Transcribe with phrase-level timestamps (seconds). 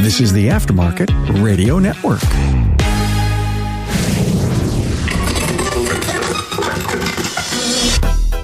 [0.00, 1.10] This is the Aftermarket
[1.42, 2.22] Radio Network.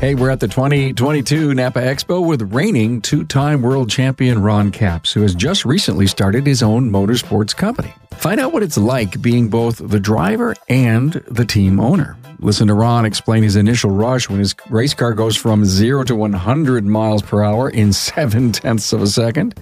[0.01, 5.15] Hey, we're at the 2022 Napa Expo with reigning two time world champion Ron Capps,
[5.15, 7.95] who has just recently started his own motorsports company.
[8.13, 12.19] Find out what it's like being both the driver and the team owner.
[12.39, 16.15] Listen to Ron explain his initial rush when his race car goes from 0 to
[16.15, 19.59] 100 miles per hour in seven tenths of a second.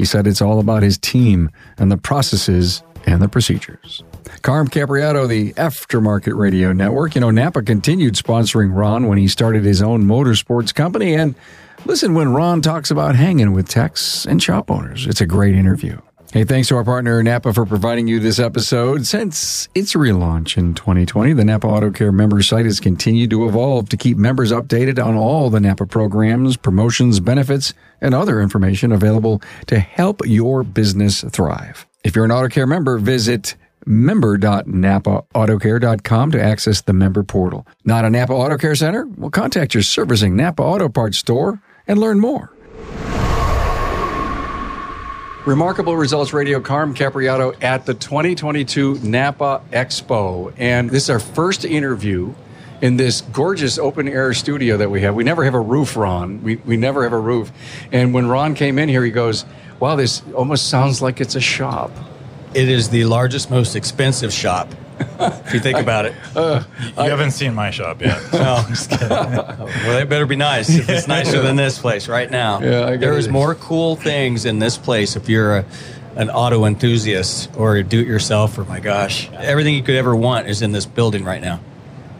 [0.00, 4.02] He said it's all about his team and the processes and the procedures.
[4.40, 7.14] Carm Capriotto, the Aftermarket Radio Network.
[7.14, 11.14] You know, Napa continued sponsoring Ron when he started his own motorsports company.
[11.14, 11.34] And
[11.84, 15.06] listen when Ron talks about hanging with techs and shop owners.
[15.06, 16.00] It's a great interview.
[16.32, 19.04] Hey, thanks to our partner Napa for providing you this episode.
[19.04, 23.88] Since its relaunch in 2020, the Napa Auto Care member site has continued to evolve
[23.88, 29.42] to keep members updated on all the Napa programs, promotions, benefits, and other information available
[29.66, 31.84] to help your business thrive.
[32.04, 37.66] If you're an Auto Care member, visit member.napaautocare.com to access the member portal.
[37.84, 39.04] Not a Napa Auto Care Center?
[39.16, 42.52] Well, contact your servicing Napa Auto Parts store and learn more.
[45.46, 50.52] Remarkable Results Radio, Carm Capriotto at the 2022 Napa Expo.
[50.58, 52.34] And this is our first interview
[52.82, 55.14] in this gorgeous open air studio that we have.
[55.14, 56.42] We never have a roof, Ron.
[56.42, 57.50] We, we never have a roof.
[57.90, 59.46] And when Ron came in here, he goes,
[59.80, 61.90] Wow, this almost sounds like it's a shop.
[62.52, 64.68] It is the largest, most expensive shop.
[65.00, 66.14] If you think about it.
[66.34, 68.20] Uh, you I, haven't seen my shop yet.
[68.32, 69.08] no, I'm just kidding.
[69.08, 70.68] well, it better be nice.
[70.68, 72.60] If it's nicer than this place right now.
[72.60, 75.64] Yeah, there is more cool things in this place if you're a,
[76.16, 78.58] an auto enthusiast or a do-it-yourself.
[78.58, 81.60] Or my gosh, everything you could ever want is in this building right now.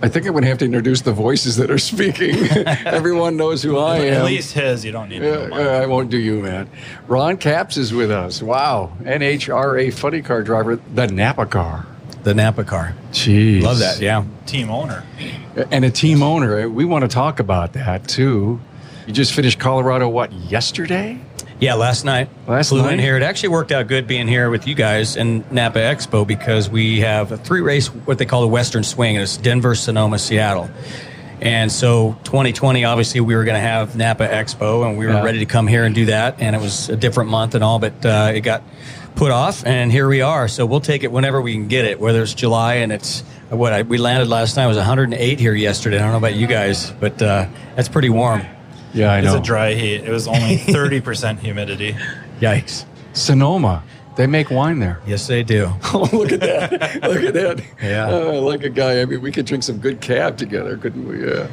[0.03, 2.35] I think going to have to introduce the voices that are speaking.
[2.87, 4.15] Everyone knows who I am.
[4.15, 4.83] At least his.
[4.83, 6.71] You don't need to know I won't do you, man.
[7.07, 8.43] Ron Capps is with us.
[8.43, 8.93] Wow.
[9.01, 11.87] NHRA funny car driver, the Napa car.
[12.23, 12.95] The Napa car.
[13.13, 13.63] Jeez.
[13.63, 14.25] Love that, yeah.
[14.47, 15.05] Team owner.
[15.71, 16.69] And a team owner.
[16.69, 18.61] We want to talk about that, too.
[19.07, 21.19] You just finished Colorado, what, yesterday?
[21.59, 22.29] Yeah, last night.
[22.47, 22.95] Last flew night?
[22.95, 23.17] in here.
[23.17, 27.01] It actually worked out good being here with you guys in Napa Expo because we
[27.01, 30.71] have a three race, what they call the Western Swing, and it's Denver, Sonoma, Seattle.
[31.41, 35.23] And so 2020, obviously, we were going to have Napa Expo, and we were Yeah.
[35.25, 36.37] ready to come here and do that.
[36.41, 38.63] And it was a different month and all, but uh, it got
[39.15, 40.49] put off, and here we are.
[40.49, 43.73] So we'll take it whenever we can get it, whether it's July and it's what
[43.73, 45.97] I, we landed last night was 108 here yesterday.
[45.97, 48.43] I don't know about you guys, but uh, that's pretty warm.
[48.95, 49.37] Yeah, I know.
[49.37, 50.05] It's a dry heat.
[50.05, 51.97] It was only 30% humidity.
[52.41, 52.85] Yikes.
[53.13, 53.83] Sonoma.
[54.17, 55.01] They make wine there.
[55.07, 55.73] Yes, they do.
[55.95, 56.73] Oh, look at that.
[57.03, 57.63] look at that.
[57.83, 58.09] Yeah.
[58.11, 59.01] Uh, like a guy.
[59.01, 61.27] I mean, we could drink some good cab together, couldn't we?
[61.27, 61.47] Yeah.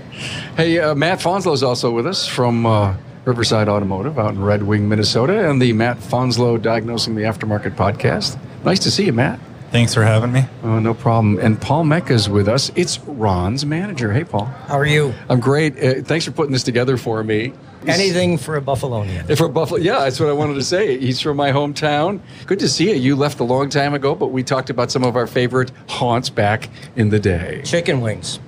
[0.55, 2.95] Hey, uh, Matt Fanslow is also with us from uh,
[3.27, 8.39] Riverside Automotive out in Red Wing, Minnesota, and the Matt Fanslow Diagnosing the Aftermarket podcast.
[8.63, 9.37] Nice to see you, Matt.
[9.69, 10.45] Thanks for having me.
[10.63, 11.37] Oh, no problem.
[11.37, 12.71] And Paul Mecca is with us.
[12.77, 14.13] It's Ron's manager.
[14.13, 14.45] Hey, Paul.
[14.45, 15.13] How are you?
[15.27, 15.77] I'm great.
[15.77, 17.51] Uh, thanks for putting this together for me.
[17.85, 19.37] Anything for a Buffalonian.
[19.37, 20.97] From Buffalo, yeah, that's what I wanted to say.
[20.97, 22.21] He's from my hometown.
[22.45, 22.95] Good to see you.
[22.95, 26.29] You left a long time ago, but we talked about some of our favorite haunts
[26.29, 27.61] back in the day.
[27.63, 28.39] Chicken wings.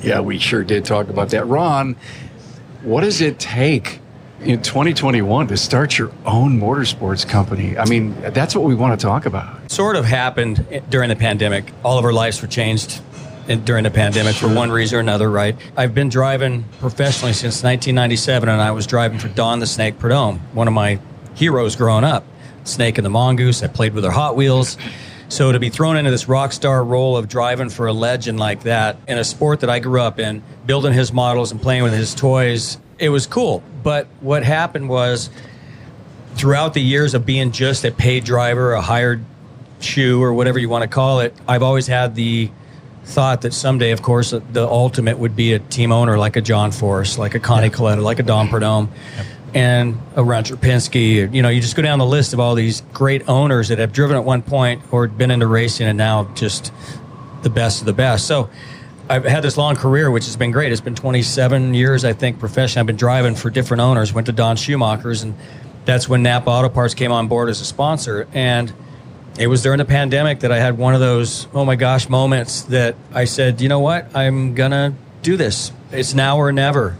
[0.00, 1.46] Yeah, we sure did talk about that.
[1.46, 1.96] Ron,
[2.82, 4.00] what does it take
[4.40, 7.76] in 2021 to start your own motorsports company?
[7.76, 9.70] I mean, that's what we want to talk about.
[9.70, 11.72] sort of happened eh, during the pandemic.
[11.84, 13.00] All of our lives were changed
[13.48, 15.56] eh, during the pandemic for one reason or another, right?
[15.76, 20.38] I've been driving professionally since 1997, and I was driving for Don the Snake Prudhomme,
[20.52, 21.00] one of my
[21.34, 22.24] heroes growing up.
[22.64, 23.62] Snake and the Mongoose.
[23.62, 24.76] I played with her Hot Wheels.
[25.30, 28.62] So to be thrown into this rock star role of driving for a legend like
[28.62, 31.92] that in a sport that I grew up in, building his models and playing with
[31.92, 33.62] his toys, it was cool.
[33.82, 35.30] But what happened was
[36.34, 39.24] throughout the years of being just a paid driver, a hired
[39.80, 42.50] shoe, or whatever you want to call it, I've always had the
[43.04, 46.72] thought that someday, of course, the ultimate would be a team owner like a John
[46.72, 48.90] Force, like a Connie Kalitta, like a Don Prudhomme,
[49.54, 51.32] and a Roger Penske.
[51.32, 53.92] You know, you just go down the list of all these great owners that have
[53.92, 56.72] driven at one point or been into racing and now just
[57.42, 58.26] the best of the best.
[58.26, 58.50] So
[59.10, 60.70] I've had this long career, which has been great.
[60.70, 62.80] It's been 27 years, I think, professionally.
[62.80, 64.12] I've been driving for different owners.
[64.12, 65.34] Went to Don Schumacher's, and
[65.86, 68.28] that's when Napa Auto Parts came on board as a sponsor.
[68.34, 68.70] And
[69.38, 72.62] it was during the pandemic that I had one of those oh my gosh moments
[72.62, 75.72] that I said, you know what, I'm gonna do this.
[75.90, 76.96] It's now or never.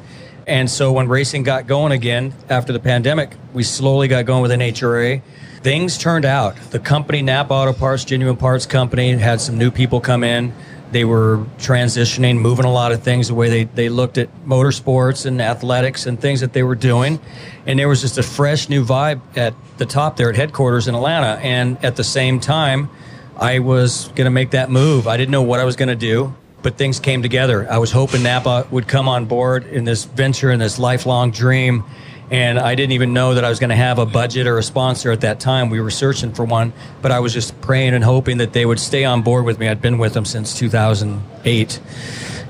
[0.46, 4.50] And so when racing got going again after the pandemic, we slowly got going with
[4.50, 5.20] NHRA.
[5.60, 6.56] Things turned out.
[6.70, 10.54] The company, Napa Auto Parts, Genuine Parts Company, had some new people come in.
[10.90, 15.26] They were transitioning, moving a lot of things the way they, they looked at motorsports
[15.26, 17.20] and athletics and things that they were doing.
[17.66, 20.94] And there was just a fresh new vibe at the top there at headquarters in
[20.94, 21.38] Atlanta.
[21.42, 22.88] And at the same time,
[23.36, 25.06] I was going to make that move.
[25.06, 27.70] I didn't know what I was going to do, but things came together.
[27.70, 31.84] I was hoping Napa would come on board in this venture and this lifelong dream.
[32.30, 34.62] And I didn't even know that I was going to have a budget or a
[34.62, 35.70] sponsor at that time.
[35.70, 38.78] We were searching for one, but I was just praying and hoping that they would
[38.78, 39.68] stay on board with me.
[39.68, 41.80] I'd been with them since 2008.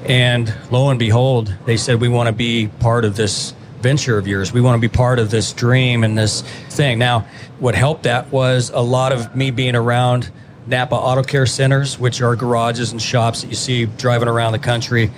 [0.04, 4.26] And lo and behold, they said, We want to be part of this venture of
[4.26, 4.52] yours.
[4.52, 6.98] We want to be part of this dream and this thing.
[6.98, 7.28] Now,
[7.60, 10.30] what helped that was a lot of me being around
[10.66, 14.58] Napa Auto Care Centers, which are garages and shops that you see driving around the
[14.58, 15.10] country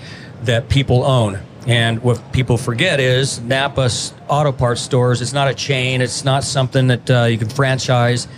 [0.42, 1.40] that people own.
[1.66, 3.90] And what people forget is Napa
[4.28, 8.28] Auto Parts stores, it's not a chain, it's not something that uh, you can franchise.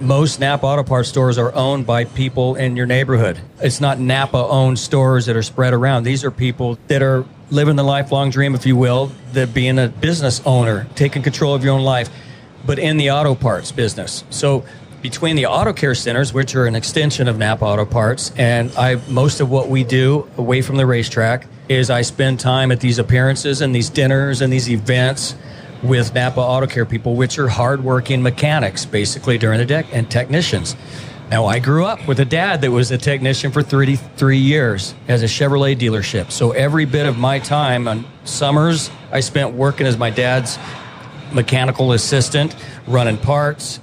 [0.00, 3.40] Most Napa Auto Parts stores are owned by people in your neighborhood.
[3.60, 6.04] It's not Napa owned stores that are spread around.
[6.04, 9.88] These are people that are living the lifelong dream, if you will, that being a
[9.88, 12.10] business owner, taking control of your own life,
[12.64, 14.24] but in the auto parts business.
[14.30, 14.64] So
[15.02, 19.00] between the auto care centers, which are an extension of Napa Auto Parts, and I
[19.08, 22.98] most of what we do away from the racetrack is I spend time at these
[22.98, 25.34] appearances and these dinners and these events
[25.82, 30.76] with Napa Auto Care people, which are hardworking mechanics basically during the day and technicians.
[31.30, 35.22] Now, I grew up with a dad that was a technician for 33 years as
[35.22, 36.30] a Chevrolet dealership.
[36.30, 40.58] So every bit of my time on summers, I spent working as my dad's
[41.32, 42.54] mechanical assistant,
[42.86, 43.80] running parts,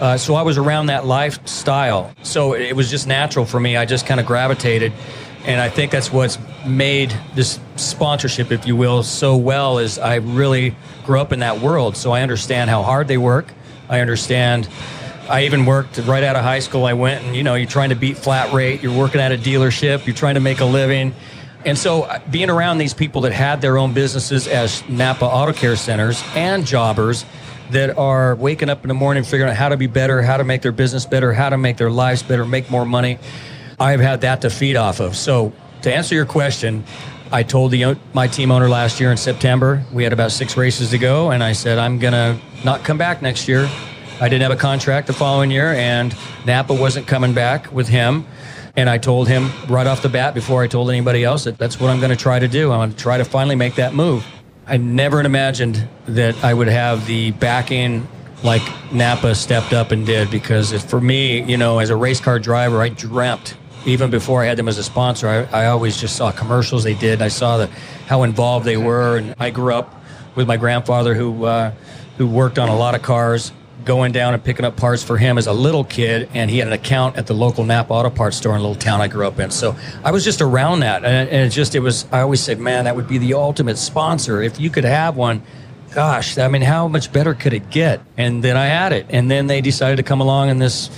[0.00, 2.12] uh, so I was around that lifestyle.
[2.22, 3.76] So it was just natural for me.
[3.76, 4.92] I just kind of gravitated.
[5.44, 10.16] And I think that's what's made this sponsorship, if you will, so well is I
[10.16, 11.96] really grew up in that world.
[11.96, 13.52] So I understand how hard they work.
[13.88, 14.68] I understand.
[15.28, 16.84] I even worked right out of high school.
[16.84, 18.82] I went and, you know, you're trying to beat flat rate.
[18.82, 20.06] You're working at a dealership.
[20.06, 21.14] You're trying to make a living.
[21.64, 25.52] And so uh, being around these people that had their own businesses as Napa Auto
[25.52, 27.24] Care Centers and jobbers–
[27.70, 30.44] that are waking up in the morning figuring out how to be better, how to
[30.44, 33.18] make their business better, how to make their lives better, make more money.
[33.80, 35.16] I've had that to feed off of.
[35.16, 35.52] So,
[35.82, 36.84] to answer your question,
[37.30, 40.56] I told the, uh, my team owner last year in September, we had about six
[40.56, 43.68] races to go, and I said, I'm going to not come back next year.
[44.20, 48.26] I didn't have a contract the following year, and Napa wasn't coming back with him.
[48.74, 51.78] And I told him right off the bat, before I told anybody else, that that's
[51.78, 52.72] what I'm going to try to do.
[52.72, 54.26] I'm going to try to finally make that move.
[54.66, 58.08] I never imagined that I would have the backing
[58.42, 62.38] like Napa stepped up and did because for me, you know, as a race car
[62.38, 65.28] driver, I dreamt even before I had them as a sponsor.
[65.28, 67.22] I, I always just saw commercials they did.
[67.22, 67.66] I saw the
[68.06, 69.94] how involved they were, and I grew up
[70.34, 71.72] with my grandfather who uh,
[72.16, 73.52] who worked on a lot of cars
[73.84, 76.66] going down and picking up parts for him as a little kid, and he had
[76.66, 79.26] an account at the local Napa Auto Parts store in a little town I grew
[79.26, 79.50] up in.
[79.50, 82.06] So I was just around that, and it just it was.
[82.12, 85.42] I always said, man, that would be the ultimate sponsor if you could have one.
[85.94, 88.02] Gosh, I mean, how much better could it get?
[88.18, 90.90] And then I had it, and then they decided to come along in this,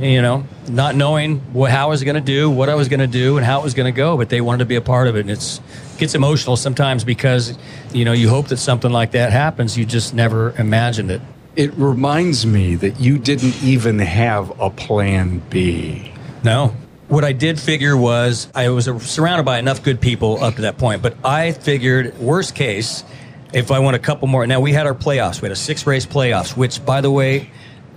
[0.00, 3.00] you know, not knowing what, how I was going to do, what I was going
[3.00, 4.80] to do, and how it was going to go, but they wanted to be a
[4.80, 5.60] part of it, and it's
[5.98, 7.58] gets emotional sometimes because
[7.92, 11.20] you know you hope that something like that happens you just never imagined it
[11.56, 16.12] it reminds me that you didn't even have a plan B.
[16.44, 16.74] No.
[17.08, 20.78] What I did figure was I was surrounded by enough good people up to that
[20.78, 23.02] point, but I figured worst case,
[23.52, 24.46] if I won a couple more.
[24.46, 25.42] Now we had our playoffs.
[25.42, 27.50] We had a six race playoffs, which by the way,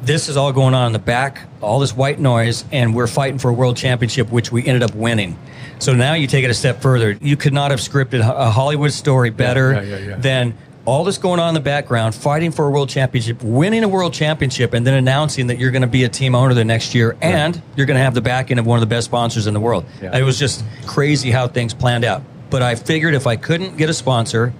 [0.03, 3.39] this is all going on in the back, all this white noise, and we're fighting
[3.39, 5.37] for a world championship, which we ended up winning.
[5.79, 7.11] So now you take it a step further.
[7.21, 11.17] You could not have scripted a Hollywood story better yeah, yeah, yeah, than all this
[11.17, 14.85] going on in the background, fighting for a world championship, winning a world championship, and
[14.85, 17.85] then announcing that you're going to be a team owner the next year and you're
[17.85, 19.85] going to have the backing of one of the best sponsors in the world.
[20.01, 22.21] It was just crazy how things planned out.
[22.49, 24.53] But I figured if I couldn't get a sponsor,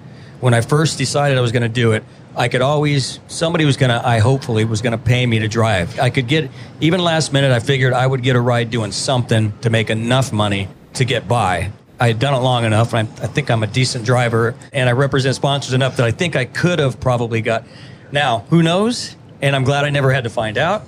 [0.44, 2.04] when I first decided I was going to do it,
[2.36, 5.48] I could always somebody was going to I hopefully was going to pay me to
[5.48, 5.98] drive.
[6.02, 9.58] I could get even last minute I figured I would get a ride doing something
[9.60, 11.72] to make enough money to get by.
[11.98, 12.94] I had done it long enough.
[12.94, 16.36] I, I think I'm a decent driver, and I represent sponsors enough that I think
[16.36, 17.64] I could have probably got.
[18.12, 19.16] Now, who knows?
[19.42, 20.84] And I'm glad I never had to find out.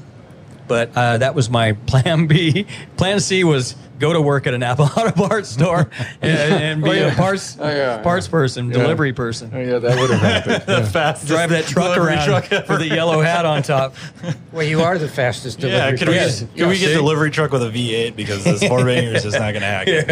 [0.68, 2.66] But uh, that was my plan B.
[2.98, 5.90] Plan C was go to work at a Napa Auto Parts store
[6.22, 7.14] and, and be oh, yeah.
[7.14, 8.32] a parts oh, yeah, parts yeah.
[8.32, 9.52] person, delivery person.
[9.54, 10.64] Oh, yeah, that would have happened.
[10.84, 13.96] the fastest Drive that truck around truck for the yellow hat on top.
[14.52, 15.92] Well, you are the fastest delivery.
[15.92, 18.84] Yeah, can we, get, can we get delivery truck with a V8 because this four
[18.84, 20.06] bangers is not going to hack it.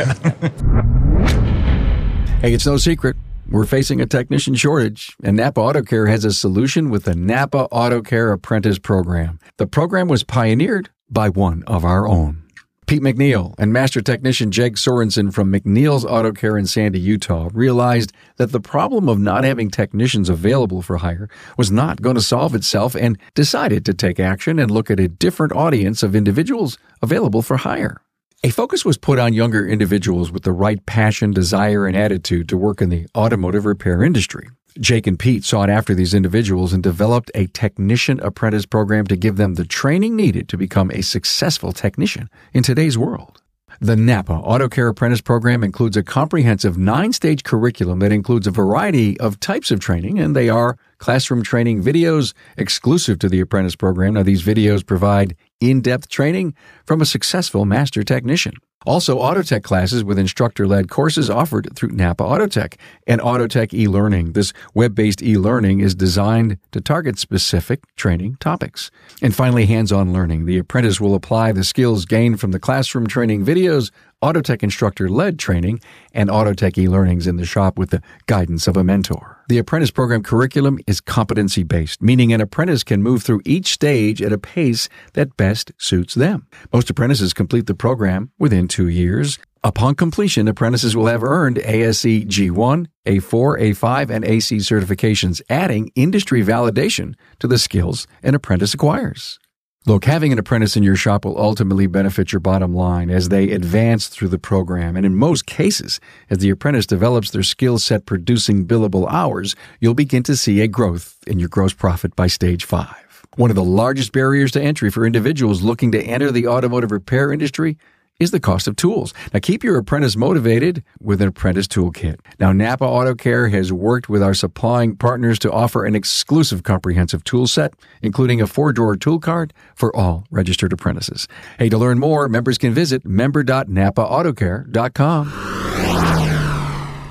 [2.41, 3.15] Hey, it's no secret.
[3.53, 7.67] We're facing a technician shortage, and Napa Auto Care has a solution with the Napa
[7.69, 9.37] Auto Care Apprentice Program.
[9.57, 12.41] The program was pioneered by one of our own.
[12.87, 18.11] Pete McNeil and Master Technician Jake Sorensen from McNeil's Auto Care in Sandy, Utah realized
[18.37, 22.55] that the problem of not having technicians available for hire was not going to solve
[22.55, 27.43] itself and decided to take action and look at a different audience of individuals available
[27.43, 28.01] for hire.
[28.45, 32.57] A focus was put on younger individuals with the right passion, desire, and attitude to
[32.57, 34.49] work in the automotive repair industry.
[34.81, 39.37] Jake and Pete sought after these individuals and developed a technician apprentice program to give
[39.37, 43.41] them the training needed to become a successful technician in today's world.
[43.79, 48.51] The Napa Auto Care Apprentice Program includes a comprehensive nine stage curriculum that includes a
[48.51, 53.75] variety of types of training, and they are classroom training videos exclusive to the apprentice
[53.75, 54.13] program.
[54.13, 55.35] Now, these videos provide
[55.69, 56.53] in depth training
[56.85, 58.53] from a successful master technician.
[58.85, 62.75] Also, Autotech classes with instructor led courses offered through Napa Autotech
[63.07, 64.33] and Autotech e learning.
[64.33, 68.91] This web based e learning is designed to target specific training topics.
[69.21, 70.45] And finally, hands on learning.
[70.45, 73.89] The apprentice will apply the skills gained from the classroom training videos
[74.23, 75.81] Autotech instructor led training,
[76.13, 79.32] and Autotech e learnings in the shop with the guidance of a mentor.
[79.49, 84.21] The apprentice program curriculum is competency based, meaning an apprentice can move through each stage
[84.21, 86.47] at a pace that best suits them.
[86.71, 89.37] Most apprentices complete the program within two years.
[89.61, 96.41] Upon completion, apprentices will have earned ASE G1, A4, A5, and AC certifications, adding industry
[96.41, 99.39] validation to the skills an apprentice acquires.
[99.85, 103.51] Look, having an apprentice in your shop will ultimately benefit your bottom line as they
[103.51, 104.95] advance through the program.
[104.95, 105.99] And in most cases,
[106.29, 110.69] as the apprentice develops their skill set producing billable hours, you'll begin to see a
[110.69, 113.25] growth in your gross profit by stage five.
[113.35, 117.33] One of the largest barriers to entry for individuals looking to enter the automotive repair
[117.33, 117.77] industry
[118.23, 119.13] is the cost of tools.
[119.33, 122.19] Now, keep your apprentice motivated with an apprentice toolkit.
[122.39, 127.23] Now, Napa Auto Care has worked with our supplying partners to offer an exclusive comprehensive
[127.23, 131.27] tool set, including a four drawer tool card for all registered apprentices.
[131.59, 135.33] Hey, to learn more, members can visit member.napaautocare.com.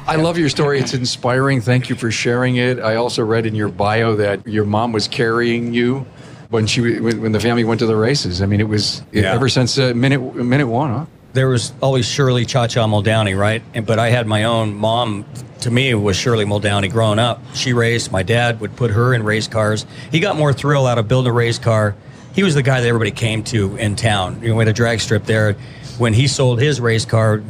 [0.05, 0.81] I love your story.
[0.81, 1.61] It's inspiring.
[1.61, 2.81] Thank you for sharing it.
[2.81, 6.05] I also read in your bio that your mom was carrying you
[6.53, 8.43] when she when the family went to the races.
[8.43, 9.33] I mean, it was yeah.
[9.33, 11.07] ever since uh, minute minute one, huh?
[11.33, 13.63] There was always Shirley Cha Cha Muldowney, right?
[13.73, 15.25] And, but I had my own mom.
[15.61, 17.41] To me, was Shirley Muldowney growing up.
[17.55, 18.11] She raced.
[18.11, 19.87] My dad would put her in race cars.
[20.11, 21.95] He got more thrill out of building a race car.
[22.35, 24.41] He was the guy that everybody came to in town.
[24.43, 25.55] You know, we had a drag strip there.
[25.99, 27.43] When he sold his race car,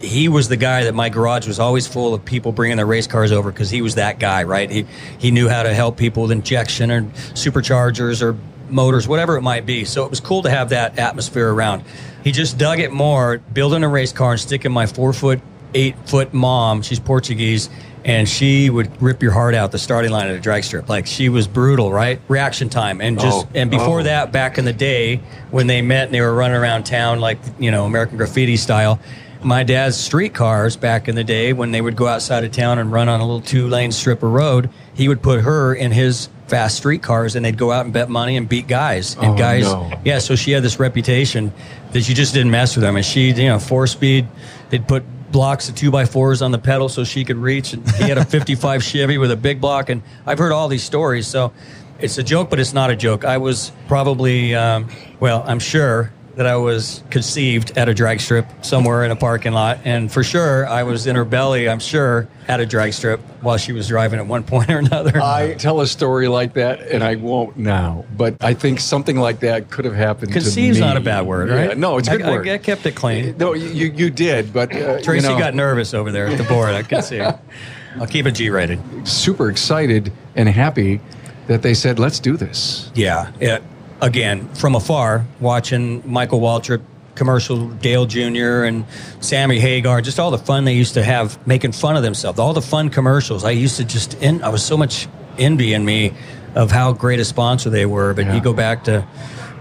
[0.00, 3.06] he was the guy that my garage was always full of people bringing their race
[3.06, 4.70] cars over because he was that guy, right?
[4.70, 4.86] He
[5.18, 8.36] he knew how to help people with injection or superchargers or
[8.68, 9.84] motors, whatever it might be.
[9.84, 11.84] So it was cool to have that atmosphere around.
[12.24, 15.40] He just dug it more, building a race car and sticking my four foot,
[15.74, 16.82] eight foot mom.
[16.82, 17.70] She's Portuguese.
[18.04, 20.88] And she would rip your heart out the starting line at a drag strip.
[20.88, 22.20] Like she was brutal, right?
[22.28, 24.04] Reaction time, and just oh, and before oh.
[24.04, 25.16] that, back in the day
[25.50, 29.00] when they met and they were running around town like you know American Graffiti style,
[29.42, 32.78] my dad's street cars back in the day when they would go outside of town
[32.78, 35.92] and run on a little two lane strip of road, he would put her in
[35.92, 39.14] his fast street cars and they'd go out and bet money and beat guys.
[39.16, 39.92] And oh, guys, no.
[40.04, 41.52] yeah, so she had this reputation
[41.92, 42.96] that you just didn't mess with them.
[42.96, 44.26] And she, you know, four speed,
[44.70, 47.72] they'd put blocks of two by fours on the pedal so she could reach.
[47.72, 49.88] And he had a 55 Chevy with a big block.
[49.88, 51.26] And I've heard all these stories.
[51.26, 51.52] So
[51.98, 53.24] it's a joke, but it's not a joke.
[53.24, 54.88] I was probably, um,
[55.18, 59.52] well, I'm sure that I was conceived at a drag strip somewhere in a parking
[59.52, 59.78] lot.
[59.84, 63.56] And for sure, I was in her belly, I'm sure, at a drag strip while
[63.56, 65.18] she was driving at one point or another.
[65.22, 69.40] I tell a story like that, and I won't now, but I think something like
[69.40, 70.30] that could have happened
[70.78, 70.80] me.
[70.80, 71.70] not a bad word, right?
[71.70, 72.48] Yeah, no, it's a good I, word.
[72.48, 73.36] I, I kept it clean.
[73.38, 74.74] No, you, you did, but.
[74.74, 76.70] Uh, Tracy you know, got nervous over there at the board.
[76.70, 77.20] I can see.
[78.00, 79.08] I'll keep it G rated.
[79.08, 81.00] Super excited and happy
[81.46, 82.90] that they said, let's do this.
[82.94, 83.32] Yeah.
[83.40, 83.62] It,
[84.00, 86.82] again, from afar, watching Michael Waltrip
[87.14, 88.64] commercial, Dale Jr.
[88.64, 88.84] and
[89.20, 92.52] Sammy Hagar, just all the fun they used to have making fun of themselves, all
[92.52, 93.42] the fun commercials.
[93.44, 96.12] I used to just, in, I was so much envy in me
[96.54, 98.12] of how great a sponsor they were.
[98.14, 98.34] But Yeah.
[98.34, 99.06] you go back to,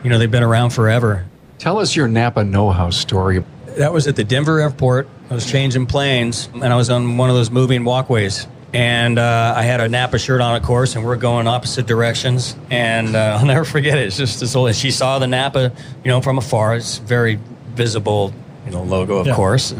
[0.03, 1.25] you know, they've been around forever.
[1.57, 3.43] Tell us your Napa know how story.
[3.77, 5.07] That was at the Denver airport.
[5.29, 8.47] I was changing planes, and I was on one of those moving walkways.
[8.75, 12.57] And uh, I had a Napa shirt on, of course, and we're going opposite directions.
[12.69, 14.07] And uh, I'll never forget it.
[14.07, 14.75] It's just this old.
[14.75, 15.71] She saw the Napa,
[16.03, 16.75] you know, from afar.
[16.75, 17.39] It's very
[17.69, 18.33] visible,
[18.65, 19.73] you know, logo, of course.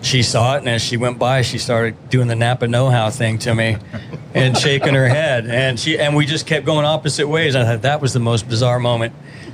[0.00, 3.38] She saw it, and as she went by, she started doing the Napa know-how thing
[3.38, 3.78] to me,
[4.34, 5.48] and shaking her head.
[5.48, 7.56] And she and we just kept going opposite ways.
[7.56, 9.12] I thought that was the most bizarre moment.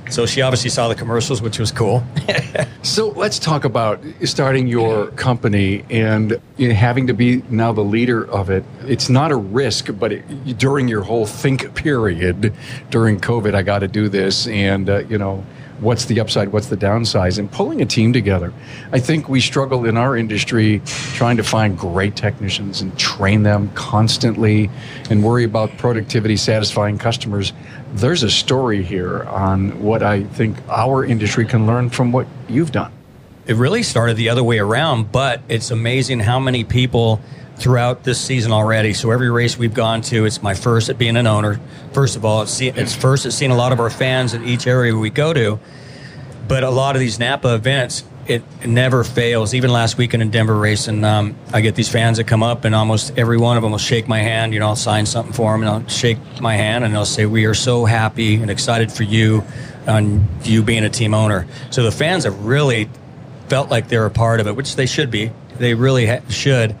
[0.09, 2.03] So she obviously saw the commercials, which was cool.
[2.83, 8.49] So let's talk about starting your company and having to be now the leader of
[8.49, 8.65] it.
[8.85, 12.53] It's not a risk, but it, during your whole think period
[12.89, 15.45] during COVID, I got to do this, and uh, you know,
[15.83, 18.53] what's the upside, what's the downside, and pulling a team together.
[18.91, 20.81] I think we struggle in our industry
[21.13, 24.69] trying to find great technicians and train them constantly
[25.09, 27.53] and worry about productivity, satisfying customers.
[27.93, 32.71] There's a story here on what I think our industry can learn from what you've
[32.71, 32.91] done.
[33.45, 37.19] It really started the other way around, but it's amazing how many people
[37.57, 38.93] throughout this season already.
[38.93, 41.59] So every race we've gone to, it's my first at being an owner.
[41.93, 44.67] First of all, it's, it's first at seeing a lot of our fans in each
[44.67, 45.59] area we go to.
[46.47, 49.53] But a lot of these Napa events, it never fails.
[49.53, 52.65] Even last weekend in Denver race, and um, I get these fans that come up,
[52.65, 54.53] and almost every one of them will shake my hand.
[54.53, 57.25] You know, I'll sign something for them, and I'll shake my hand, and they'll say,
[57.25, 59.43] "We are so happy and excited for you,
[59.87, 62.89] on you being a team owner." So the fans have really
[63.49, 65.31] felt like they're a part of it, which they should be.
[65.57, 66.75] They really ha- should.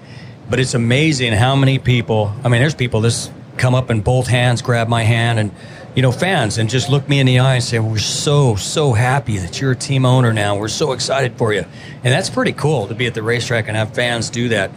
[0.49, 2.33] But it's amazing how many people.
[2.43, 5.51] I mean, there's people that come up and both hands grab my hand and
[5.95, 8.93] you know, fans and just look me in the eye and say, We're so, so
[8.93, 10.57] happy that you're a team owner now.
[10.57, 11.65] We're so excited for you.
[12.03, 14.71] And that's pretty cool to be at the racetrack and have fans do that.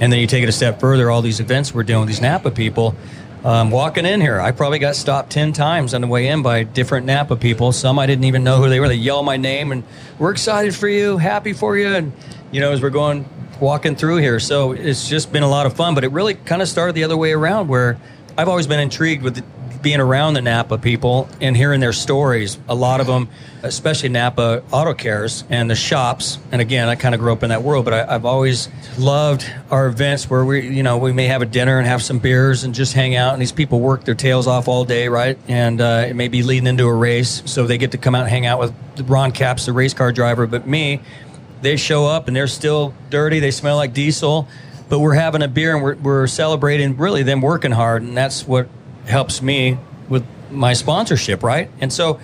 [0.00, 2.50] And then you take it a step further, all these events we're doing, these Napa
[2.50, 2.96] people.
[3.44, 6.62] Um, walking in here, I probably got stopped 10 times on the way in by
[6.62, 7.72] different Napa people.
[7.72, 8.88] Some I didn't even know who they were.
[8.88, 9.82] They yell my name and
[10.18, 11.88] we're excited for you, happy for you.
[11.88, 12.12] And,
[12.52, 13.28] you know, as we're going,
[13.62, 14.40] walking through here.
[14.40, 17.04] So it's just been a lot of fun, but it really kind of started the
[17.04, 17.98] other way around where
[18.36, 19.42] I've always been intrigued with
[19.82, 22.58] being around the Napa people and hearing their stories.
[22.68, 23.28] A lot of them,
[23.62, 26.38] especially Napa Auto Cares and the shops.
[26.52, 29.50] And again, I kind of grew up in that world, but I, have always loved
[29.70, 32.64] our events where we, you know, we may have a dinner and have some beers
[32.64, 33.32] and just hang out.
[33.32, 35.36] And these people work their tails off all day, right?
[35.48, 38.22] And uh, it may be leading into a race, so they get to come out
[38.22, 38.74] and hang out with
[39.08, 40.46] Ron Capps, the race car driver.
[40.46, 41.00] But me,
[41.62, 43.40] they show up and they're still dirty.
[43.40, 44.48] They smell like diesel
[44.92, 48.46] but we're having a beer and we're, we're celebrating really them working hard and that's
[48.46, 48.68] what
[49.06, 49.78] helps me
[50.10, 51.70] with my sponsorship, right?
[51.80, 52.20] And so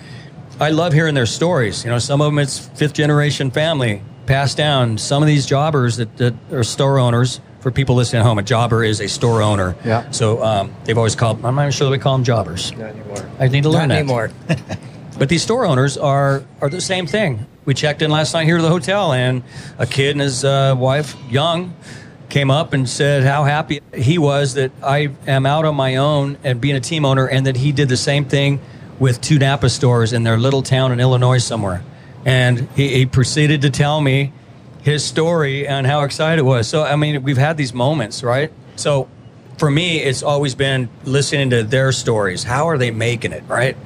[0.59, 1.83] I love hearing their stories.
[1.83, 4.99] You know, some of them it's fifth generation family passed down.
[4.99, 8.43] Some of these jobbers that, that are store owners, for people listening at home, a
[8.43, 9.75] jobber is a store owner.
[9.83, 10.09] Yeah.
[10.11, 11.43] So um, they've always called.
[11.43, 12.71] I'm not even sure that we call them jobbers.
[12.73, 13.29] Not anymore.
[13.39, 13.99] I need to learn not that.
[13.99, 14.31] anymore.
[15.17, 17.47] but these store owners are are the same thing.
[17.69, 19.43] We checked in last night here to the hotel, and
[19.77, 21.75] a kid and his uh, wife, young,
[22.27, 26.39] came up and said how happy he was that I am out on my own
[26.43, 28.59] and being a team owner, and that he did the same thing
[28.97, 31.83] with two Napa stores in their little town in Illinois somewhere.
[32.25, 34.33] And he, he proceeded to tell me
[34.81, 36.67] his story and how excited it was.
[36.67, 38.51] So, I mean, we've had these moments, right?
[38.77, 39.07] So,
[39.59, 42.45] for me, it's always been listening to their stories.
[42.45, 43.77] How are they making it, right?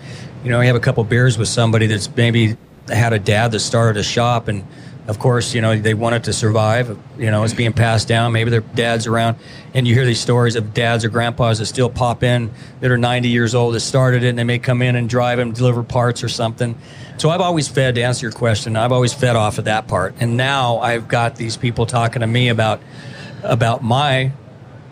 [0.42, 2.56] You know, you have a couple beers with somebody that's maybe
[2.90, 4.66] had a dad that started a shop and
[5.06, 6.98] of course, you know, they wanted to survive.
[7.18, 8.32] You know, it's being passed down.
[8.32, 9.38] Maybe their dad's around.
[9.74, 12.98] And you hear these stories of dads or grandpas that still pop in that are
[12.98, 15.84] 90 years old that started it and they may come in and drive and deliver
[15.84, 16.78] parts or something.
[17.18, 20.16] So I've always fed, to answer your question, I've always fed off of that part.
[20.22, 22.82] And now I've got these people talking to me about,
[23.44, 24.32] about my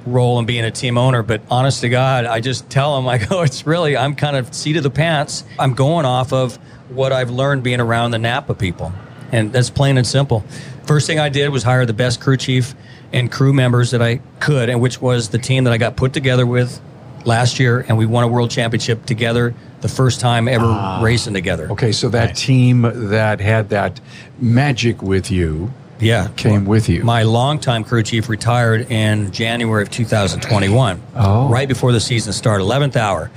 [0.05, 1.23] role in being a team owner.
[1.23, 4.53] But honest to God, I just tell them, I go, it's really, I'm kind of
[4.53, 5.43] seat of the pants.
[5.59, 6.55] I'm going off of
[6.89, 8.91] what I've learned being around the Napa people.
[9.31, 10.43] And that's plain and simple.
[10.85, 12.75] First thing I did was hire the best crew chief
[13.13, 16.13] and crew members that I could, and which was the team that I got put
[16.13, 16.81] together with
[17.25, 21.33] last year, and we won a world championship together the first time ever ah, racing
[21.33, 21.71] together.
[21.71, 23.99] Okay, so that team that had that
[24.39, 25.71] magic with you.
[26.01, 27.03] Yeah, came with you.
[27.03, 31.01] My longtime crew chief retired in January of 2021.
[31.15, 33.29] Oh, right before the season started, 11th hour.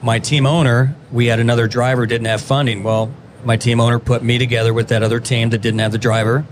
[0.00, 2.84] My team owner, we had another driver didn't have funding.
[2.84, 3.12] Well,
[3.44, 6.46] my team owner put me together with that other team that didn't have the driver.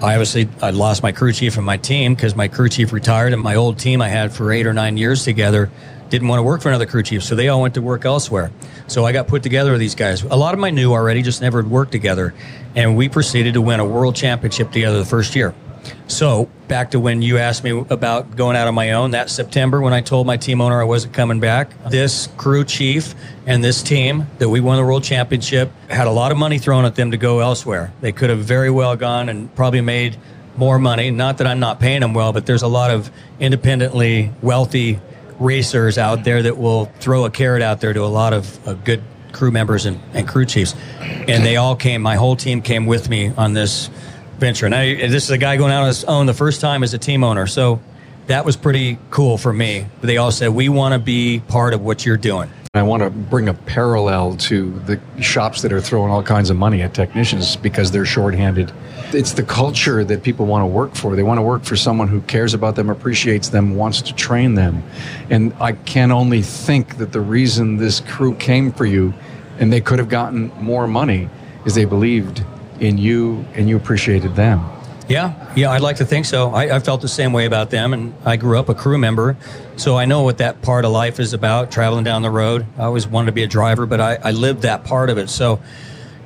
[0.00, 3.32] I obviously I lost my crew chief and my team because my crew chief retired,
[3.32, 5.70] and my old team I had for eight or nine years together
[6.10, 8.50] didn't want to work for another crew chief, so they all went to work elsewhere.
[8.86, 10.22] So I got put together with these guys.
[10.22, 12.34] A lot of them I knew already, just never had worked together,
[12.74, 15.54] and we proceeded to win a world championship together the first year.
[16.08, 19.80] So back to when you asked me about going out on my own that September
[19.80, 21.70] when I told my team owner I wasn't coming back.
[21.88, 23.14] This crew chief
[23.46, 26.84] and this team that we won the world championship had a lot of money thrown
[26.84, 27.92] at them to go elsewhere.
[28.00, 30.16] They could have very well gone and probably made
[30.56, 31.10] more money.
[31.10, 35.00] Not that I'm not paying them well, but there's a lot of independently wealthy
[35.38, 38.74] racers out there that will throw a carrot out there to a lot of uh,
[38.74, 40.74] good crew members and, and crew chiefs.
[41.00, 43.88] And they all came, my whole team came with me on this
[44.38, 44.66] venture.
[44.66, 46.94] And Now, this is a guy going out on his own the first time as
[46.94, 47.46] a team owner.
[47.46, 47.80] So
[48.26, 49.86] that was pretty cool for me.
[50.00, 52.50] They all said, We want to be part of what you're doing.
[52.78, 56.56] I want to bring a parallel to the shops that are throwing all kinds of
[56.56, 58.72] money at technicians because they're shorthanded.
[59.12, 61.14] It's the culture that people want to work for.
[61.16, 64.54] They want to work for someone who cares about them, appreciates them, wants to train
[64.54, 64.82] them.
[65.30, 69.14] And I can only think that the reason this crew came for you
[69.58, 71.28] and they could have gotten more money
[71.64, 72.44] is they believed
[72.80, 74.75] in you and you appreciated them.
[75.08, 76.50] Yeah, yeah, I'd like to think so.
[76.50, 79.36] I, I, felt the same way about them, and I grew up a crew member,
[79.76, 81.70] so I know what that part of life is about.
[81.70, 84.62] Traveling down the road, I always wanted to be a driver, but I, I lived
[84.62, 85.30] that part of it.
[85.30, 85.60] So,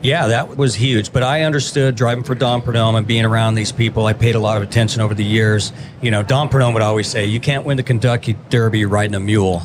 [0.01, 1.13] yeah, that was huge.
[1.13, 4.07] But I understood driving for Don Prudhomme and being around these people.
[4.07, 5.75] I paid a lot of attention over the years.
[6.01, 9.21] You know, Don Prudhomme would always say, "You can't win the Kentucky Derby riding a
[9.21, 9.63] mule,"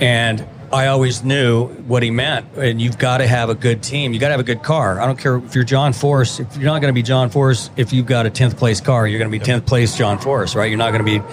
[0.00, 2.46] and I always knew what he meant.
[2.56, 4.12] And you've got to have a good team.
[4.12, 5.00] You got to have a good car.
[5.00, 6.40] I don't care if you're John Force.
[6.40, 9.06] If you're not going to be John Force, if you've got a tenth place car,
[9.06, 10.66] you're going to be tenth place John Force, right?
[10.66, 11.24] You're not going to be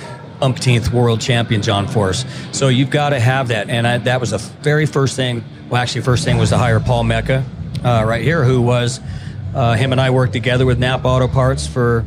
[0.41, 2.25] umpteenth world champion John Force.
[2.51, 3.69] So you've got to have that.
[3.69, 5.43] And I, that was the very first thing.
[5.69, 7.45] Well, actually, first thing was to hire Paul Mecca,
[7.83, 8.99] uh, right here, who was
[9.53, 12.05] uh, him and I worked together with Napa Auto Parts for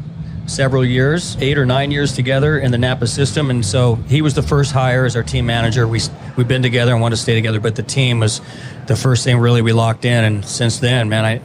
[0.49, 3.51] several years, eight or nine years together in the Napa system.
[3.51, 5.87] And so he was the first hire as our team manager.
[5.87, 6.01] We,
[6.37, 8.41] we've been together and want to stay together, but the team was
[8.87, 10.25] the first thing really we locked in.
[10.25, 11.41] And since then, man, I,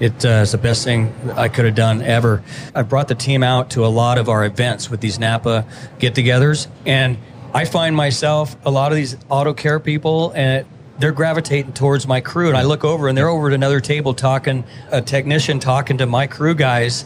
[0.00, 2.42] it uh, is the best thing I could have done ever.
[2.74, 5.66] I brought the team out to a lot of our events with these Napa
[5.98, 6.68] get togethers.
[6.86, 7.18] And
[7.52, 10.64] I find myself, a lot of these auto care people, and
[10.98, 12.48] they're gravitating towards my crew.
[12.48, 16.06] And I look over and they're over at another table talking, a technician talking to
[16.06, 17.04] my crew guys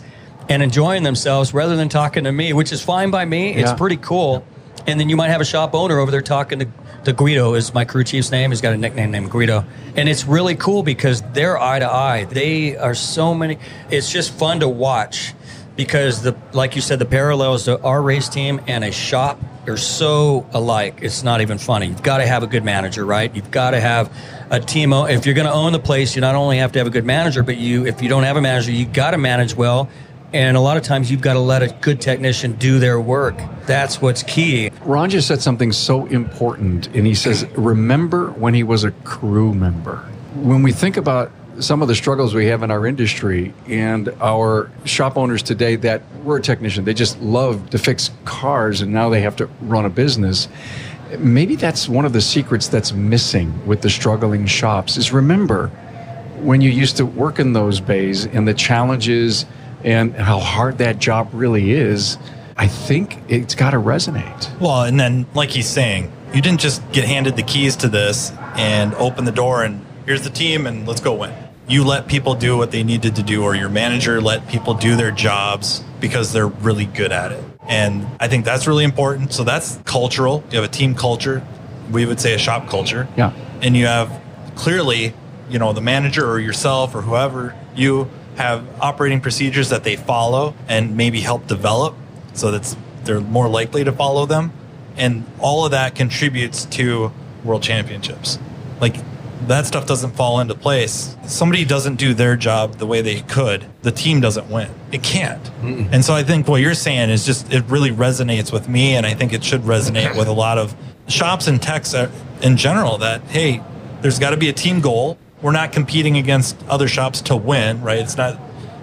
[0.48, 3.54] and enjoying themselves rather than talking to me, which is fine by me.
[3.54, 4.44] It's pretty cool.
[4.86, 6.68] And then you might have a shop owner over there talking to,
[7.04, 8.50] to Guido, is my crew chief's name.
[8.50, 9.64] He's got a nickname named Guido.
[9.96, 12.24] And it's really cool because they're eye to eye.
[12.24, 13.58] They are so many.
[13.90, 15.34] It's just fun to watch
[15.76, 19.76] because the like you said, the parallels to our race team and a shop are
[19.76, 21.00] so alike.
[21.02, 21.86] It's not even funny.
[21.86, 23.34] You've got to have a good manager, right?
[23.34, 24.10] You've got to have
[24.50, 24.92] a team.
[24.92, 27.04] If you're going to own the place, you not only have to have a good
[27.04, 29.88] manager, but you, if you don't have a manager, you got to manage well
[30.32, 33.40] and a lot of times you've got to let a good technician do their work.
[33.66, 34.70] That's what's key.
[34.82, 39.54] Ron just said something so important, and he says, Remember when he was a crew
[39.54, 39.98] member.
[40.34, 44.70] When we think about some of the struggles we have in our industry and our
[44.84, 49.08] shop owners today that were a technician, they just love to fix cars and now
[49.08, 50.48] they have to run a business.
[51.18, 55.68] Maybe that's one of the secrets that's missing with the struggling shops is remember
[56.40, 59.44] when you used to work in those bays and the challenges
[59.84, 62.18] and how hard that job really is,
[62.56, 64.58] I think it's got to resonate.
[64.60, 68.32] Well, and then, like he's saying, you didn't just get handed the keys to this
[68.56, 71.34] and open the door and here's the team and let's go win.
[71.68, 74.96] You let people do what they needed to do, or your manager let people do
[74.96, 77.44] their jobs because they're really good at it.
[77.68, 79.34] And I think that's really important.
[79.34, 80.42] So that's cultural.
[80.50, 81.46] You have a team culture.
[81.90, 83.06] We would say a shop culture.
[83.18, 83.32] Yeah.
[83.60, 84.10] And you have
[84.54, 85.12] clearly,
[85.50, 90.54] you know, the manager or yourself or whoever, you have operating procedures that they follow
[90.68, 91.96] and maybe help develop
[92.34, 94.52] so that they're more likely to follow them.
[94.96, 97.12] And all of that contributes to
[97.44, 98.38] world championships.
[98.80, 98.96] Like
[99.48, 101.16] that stuff doesn't fall into place.
[101.26, 104.70] Somebody doesn't do their job the way they could, the team doesn't win.
[104.92, 105.42] It can't.
[105.60, 105.88] Mm-mm.
[105.90, 108.94] And so I think what you're saying is just, it really resonates with me.
[108.94, 110.76] And I think it should resonate with a lot of
[111.08, 111.92] shops and techs
[112.42, 113.62] in general that, hey,
[114.00, 117.82] there's got to be a team goal we're not competing against other shops to win,
[117.82, 117.98] right?
[117.98, 118.38] It's not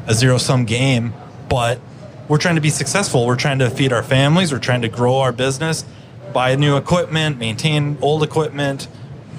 [0.07, 1.13] a zero sum game,
[1.49, 1.79] but
[2.27, 3.25] we're trying to be successful.
[3.25, 4.51] We're trying to feed our families.
[4.51, 5.85] We're trying to grow our business,
[6.33, 8.87] buy new equipment, maintain old equipment,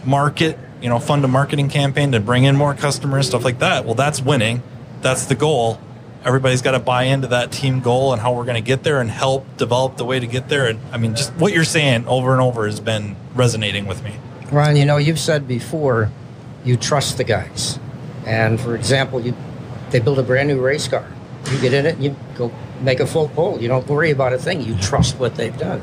[0.05, 3.85] market, you know, fund a marketing campaign to bring in more customers, stuff like that.
[3.85, 4.63] Well, that's winning.
[5.01, 5.81] That's the goal.
[6.25, 9.01] Everybody's got to buy into that team goal and how we're going to get there
[9.01, 10.67] and help develop the way to get there.
[10.67, 14.15] And I mean, just what you're saying over and over has been resonating with me.
[14.51, 16.11] Ron, you know, you've said before
[16.67, 17.79] you trust the guys.
[18.27, 19.35] And for example, you
[19.91, 21.07] they build a brand new race car.
[21.51, 23.63] You get in it, and you go make a full pull.
[23.63, 24.61] You don't worry about a thing.
[24.61, 25.81] You trust what they've done.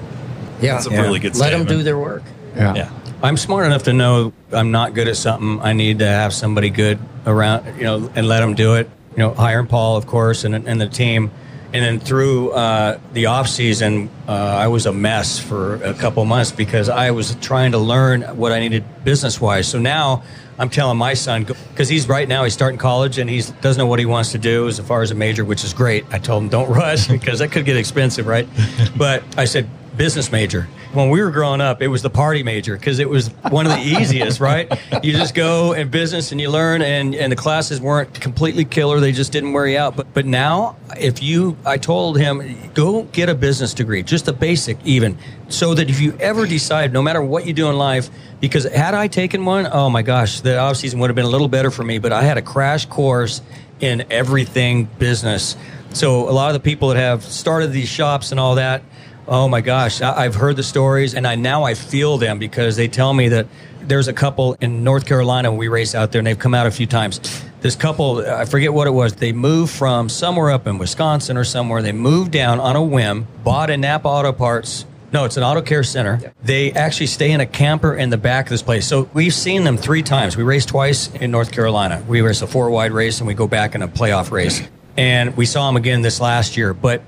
[0.62, 1.02] Yeah, that's a yeah.
[1.02, 1.36] really good.
[1.38, 2.24] Let them do their work.
[2.56, 2.76] Yeah.
[2.76, 2.92] yeah.
[3.24, 5.62] I'm smart enough to know I'm not good at something.
[5.62, 8.90] I need to have somebody good around, you know, and let them do it.
[9.12, 11.32] You know, hiring Paul, of course, and and the team.
[11.74, 16.24] And then through uh, the off season, uh, I was a mess for a couple
[16.24, 19.68] months because I was trying to learn what I needed business wise.
[19.68, 20.22] So now
[20.60, 23.88] I'm telling my son because he's right now he's starting college and he doesn't know
[23.88, 26.06] what he wants to do as far as a major, which is great.
[26.12, 28.48] I told him don't rush because that could get expensive, right?
[28.96, 30.68] but I said business major.
[30.94, 33.72] When we were growing up, it was the party major because it was one of
[33.72, 34.72] the easiest, right?
[35.04, 39.00] You just go in business and you learn, and, and the classes weren't completely killer.
[39.00, 39.96] They just didn't wear you out.
[39.96, 44.34] But but now, if you, I told him, go get a business degree, just a
[44.34, 45.18] basic even,
[45.50, 48.94] so that if you ever decide, no matter what you do in life, because had
[48.94, 51.72] I taken one, oh my gosh, the off season would have been a little better
[51.72, 51.98] for me.
[51.98, 53.42] But I had a crash course
[53.80, 55.58] in everything business.
[55.94, 58.84] So a lot of the people that have started these shops and all that
[59.28, 62.88] Oh my gosh, I've heard the stories, and I now I feel them because they
[62.90, 63.48] tell me that
[63.82, 66.72] there's a couple in North Carolina we race out there, and they've come out a
[66.72, 67.20] few times.
[67.62, 69.16] This couple, I forget what it was.
[69.16, 71.82] They moved from somewhere up in Wisconsin or somewhere.
[71.82, 74.86] They moved down on a whim, bought a Napa Auto Parts.
[75.14, 76.20] No, it's an auto care center.
[76.22, 76.32] Yeah.
[76.44, 78.88] They actually stay in a camper in the back of this place.
[78.88, 80.36] So we've seen them three times.
[80.36, 82.04] We raced twice in North Carolina.
[82.08, 84.62] We race a four wide race and we go back in a playoff race.
[84.98, 86.74] And we saw them again this last year.
[86.74, 87.04] But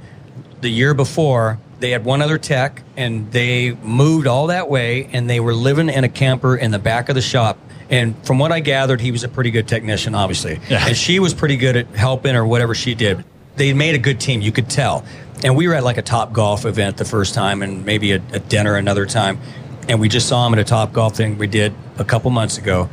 [0.61, 5.29] the year before, they had one other tech and they moved all that way and
[5.29, 7.59] they were living in a camper in the back of the shop.
[7.89, 10.59] And from what i gathered he was a pretty good technician obviously.
[10.69, 10.87] Yeah.
[10.87, 13.23] and she was pretty good at helping or whatever she did.
[13.57, 15.05] They made a good team you could tell.
[15.43, 18.39] And we were at like a Topgolf event the first time and maybe a, a
[18.39, 19.39] dinner another time.
[19.87, 22.89] And we just saw them at a Topgolf thing we did a couple months ago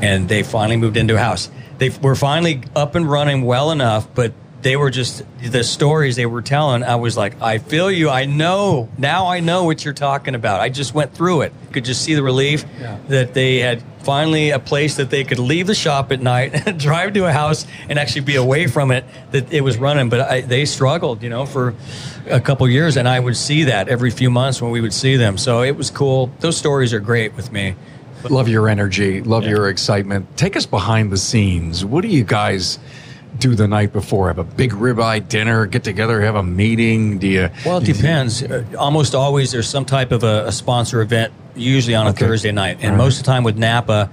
[0.00, 1.50] and they finally moved into a house.
[1.78, 4.32] They were finally up and running well enough but
[4.66, 6.82] they were just the stories they were telling.
[6.82, 8.10] I was like, I feel you.
[8.10, 9.28] I know now.
[9.28, 10.60] I know what you're talking about.
[10.60, 11.52] I just went through it.
[11.70, 12.98] Could just see the relief yeah.
[13.06, 17.12] that they had finally a place that they could leave the shop at night, drive
[17.12, 19.04] to a house, and actually be away from it.
[19.30, 21.76] That it was running, but I, they struggled, you know, for
[22.28, 25.14] a couple years, and I would see that every few months when we would see
[25.14, 25.38] them.
[25.38, 26.32] So it was cool.
[26.40, 27.76] Those stories are great with me.
[28.28, 29.22] Love your energy.
[29.22, 29.50] Love yeah.
[29.50, 30.36] your excitement.
[30.36, 31.84] Take us behind the scenes.
[31.84, 32.80] What do you guys?
[33.38, 34.28] Do the night before?
[34.28, 37.18] Have a big ribeye dinner, get together, have a meeting?
[37.18, 37.50] Do you?
[37.64, 38.42] Well, it depends.
[38.42, 42.26] Uh, almost always there's some type of a, a sponsor event, usually on a okay.
[42.26, 42.98] Thursday night, and right.
[42.98, 44.10] most of the time with Napa.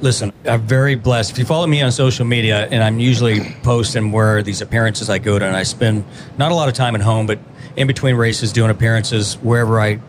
[0.00, 1.30] Listen, I'm very blessed.
[1.30, 5.18] If you follow me on social media, and I'm usually posting where these appearances I
[5.18, 6.04] go to, and I spend
[6.38, 7.38] not a lot of time at home, but
[7.76, 10.00] in between races doing appearances wherever I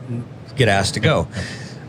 [0.56, 1.28] get asked to go.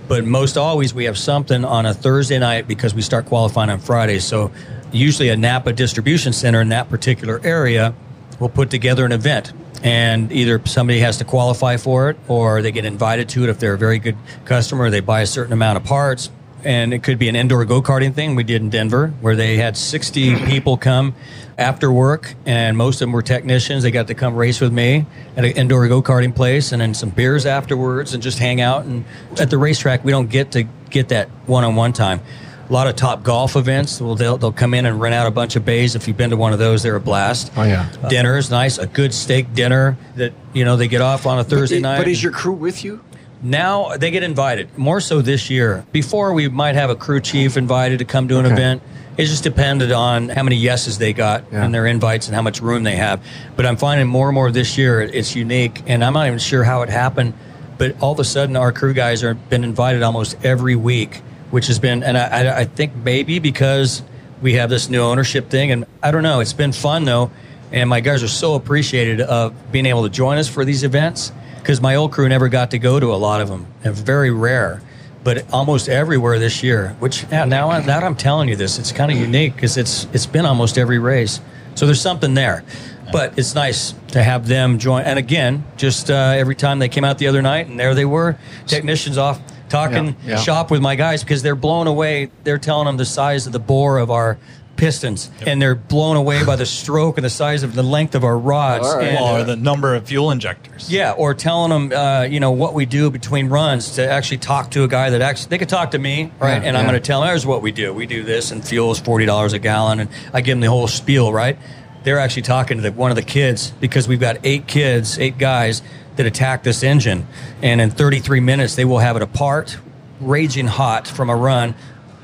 [0.07, 3.79] But most always we have something on a Thursday night because we start qualifying on
[3.79, 4.19] Friday.
[4.19, 4.51] So
[4.95, 7.95] usually a Napa distribution center in that particular area
[8.39, 9.53] will put together an event.
[9.83, 13.59] And either somebody has to qualify for it or they get invited to it if
[13.59, 14.89] they're a very good customer.
[14.89, 16.31] They buy a certain amount of parts.
[16.63, 19.59] And it could be an indoor go karting thing we did in Denver where they
[19.59, 20.45] had 60 hmm.
[20.47, 21.15] people come
[21.59, 23.83] after work, and most of them were technicians.
[23.83, 25.05] They got to come race with me
[25.37, 28.87] at an indoor go karting place, and then some beers afterwards, and just hang out.
[28.87, 29.05] And
[29.39, 32.23] at the racetrack, we don't get to get that one on one time
[32.69, 34.01] a lot of Topgolf events.
[34.01, 35.95] Well, they'll, they'll come in and rent out a bunch of bays.
[35.95, 37.53] If you've been to one of those, they're a blast.
[37.57, 38.79] Oh yeah, uh, dinners nice.
[38.79, 41.99] A good steak dinner that you know they get off on a Thursday but, night.
[41.99, 43.03] But is your crew with you?
[43.43, 45.85] Now they get invited more so this year.
[45.93, 48.55] Before we might have a crew chief invited to come to an okay.
[48.55, 48.83] event.
[49.17, 51.65] It just depended on how many yeses they got yeah.
[51.65, 53.25] and their invites and how much room they have.
[53.55, 56.65] But I'm finding more and more this year it's unique, and I'm not even sure
[56.65, 57.35] how it happened.
[57.79, 61.23] But all of a sudden, our crew guys are been invited almost every week
[61.55, 64.03] which has been, and I, I think maybe because
[64.43, 67.31] we have this new ownership thing, and I don't know, it's been fun though,
[67.71, 71.31] and my guys are so appreciated of being able to join us for these events
[71.61, 74.33] because my old crew never got to go to a lot of them, and very
[74.33, 74.83] rare.
[75.23, 79.13] But almost everywhere this year, which yeah, now now I'm telling you this, it's kind
[79.13, 81.41] of unique because it's it's been almost every race.
[81.77, 82.65] So there's something there
[83.13, 85.03] but it's nice to have them join.
[85.03, 88.07] And again, just uh, every time they came out the other night, and there they
[88.07, 88.37] were,
[88.67, 89.41] technicians off
[89.75, 90.37] talking yeah, yeah.
[90.37, 92.31] shop with my guys because they're blown away.
[92.45, 94.39] They're telling them the size of the bore of our
[94.77, 95.49] pistons, yep.
[95.49, 98.37] and they're blown away by the stroke and the size of the length of our
[98.37, 99.09] rods, right.
[99.09, 100.91] and, or the number of fuel injectors.
[100.91, 104.71] Yeah, or telling them, uh, you know, what we do between runs to actually talk
[104.73, 106.63] to a guy that actually they could talk to me, right?
[106.63, 107.93] Yeah, and I'm going to tell them, here's what we do.
[107.93, 110.71] We do this, and fuel is forty dollars a gallon, and I give them the
[110.71, 111.59] whole spiel, right?
[112.03, 115.39] They're actually talking to the, one of the kids because we've got eight kids, eight
[115.39, 115.83] guys
[116.17, 117.27] that attack this engine.
[117.63, 119.79] And in 33 minutes, they will have it apart,
[120.21, 121.75] raging hot from a run,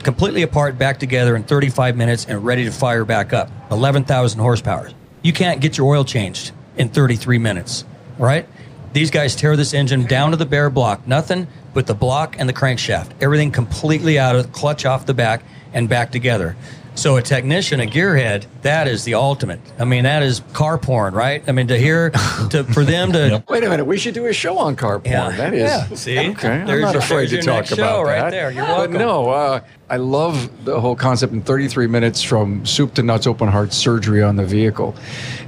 [0.03, 3.51] completely apart, back together in 35 minutes, and ready to fire back up.
[3.71, 4.91] 11,000 horsepower.
[5.23, 7.85] You can't get your oil changed in 33 minutes,
[8.19, 8.47] right?
[8.93, 11.07] These guys tear this engine down to the bare block.
[11.07, 13.13] Nothing but the block and the crankshaft.
[13.21, 16.57] Everything completely out of clutch off the back and back together.
[16.95, 19.61] So a technician, a gearhead, that is the ultimate.
[19.79, 21.43] I mean, that is car porn, right?
[21.49, 22.11] I mean, to hear,
[22.51, 23.49] to for them to yep.
[23.49, 25.13] wait a minute, we should do a show on car porn.
[25.13, 25.31] Yeah.
[25.31, 25.95] That is, yeah.
[25.95, 26.49] see, okay.
[26.49, 28.31] I'm not afraid to talk about right that.
[28.31, 28.93] There, you're welcome.
[28.93, 33.27] But no, uh, I love the whole concept in 33 minutes from soup to nuts,
[33.27, 34.93] open heart surgery on the vehicle.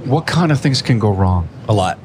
[0.05, 1.47] What kind of things can go wrong?
[1.67, 1.99] A lot.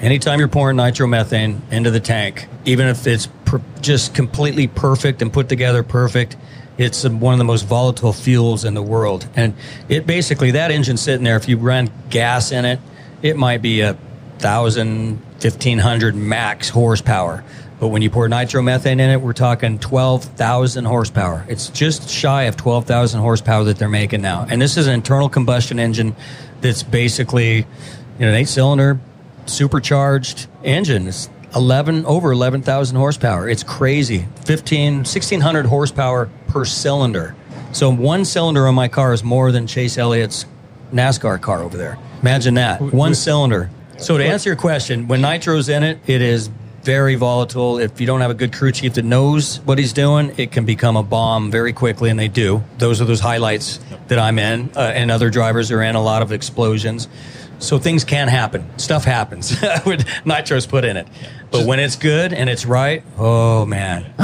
[0.00, 5.32] Anytime you're pouring nitromethane into the tank, even if it's per- just completely perfect and
[5.32, 6.36] put together perfect
[6.78, 9.28] it's one of the most volatile fuels in the world.
[9.34, 9.54] And
[9.88, 12.80] it basically, that engine sitting there, if you run gas in it,
[13.22, 13.96] it might be a
[14.38, 17.44] thousand, fifteen hundred max horsepower.
[17.78, 21.44] But when you pour nitromethane in it, we're talking 12,000 horsepower.
[21.46, 24.46] It's just shy of 12,000 horsepower that they're making now.
[24.48, 26.16] And this is an internal combustion engine
[26.62, 27.64] that's basically you
[28.18, 28.98] know, an eight cylinder
[29.44, 31.06] supercharged engine.
[31.06, 33.48] It's 11 over 11,000 horsepower.
[33.48, 34.26] It's crazy.
[34.44, 37.34] 15 1600 horsepower per cylinder.
[37.72, 40.46] So one cylinder on my car is more than Chase Elliott's
[40.92, 41.98] NASCAR car over there.
[42.22, 42.80] Imagine that.
[42.80, 43.70] One cylinder.
[43.98, 46.50] So to answer your question, when nitro's in it, it is
[46.82, 47.78] very volatile.
[47.78, 50.64] If you don't have a good crew chief that knows what he's doing, it can
[50.64, 52.62] become a bomb very quickly, and they do.
[52.78, 55.96] Those are those highlights that I'm in, uh, and other drivers are in.
[55.96, 57.08] A lot of explosions.
[57.58, 58.66] So things can happen.
[58.78, 61.08] Stuff happens with nitro's put in it.
[61.50, 64.12] But when it's good and it's right, oh man.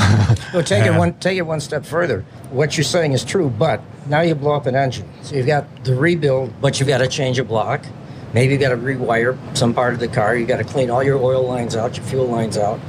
[0.55, 2.25] Well, take it one take it one step further.
[2.51, 5.09] What you're saying is true, but now you blow up an engine.
[5.23, 7.85] So you've got the rebuild, but you've got to change a block.
[8.33, 10.37] Maybe you've got to rewire some part of the car.
[10.37, 12.81] You've got to clean all your oil lines out, your fuel lines out.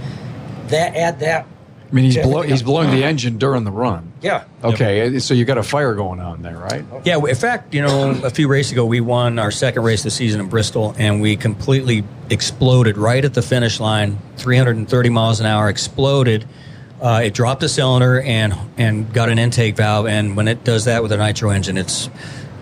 [0.68, 1.48] That add that.
[1.94, 4.14] I mean, he's, to blow, everything he's blowing the engine during the run.
[4.20, 4.46] Yeah.
[4.64, 6.84] Okay, so you got a fire going on there, right?
[7.06, 10.06] Yeah, in fact, you know, a few races ago, we won our second race of
[10.06, 15.40] the season in Bristol, and we completely exploded right at the finish line, 330 miles
[15.40, 16.48] an hour, exploded.
[17.00, 20.86] Uh, it dropped a cylinder and and got an intake valve, and when it does
[20.86, 22.10] that with a nitro engine, it's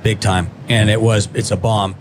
[0.03, 1.95] big time, and it was it's a bomb.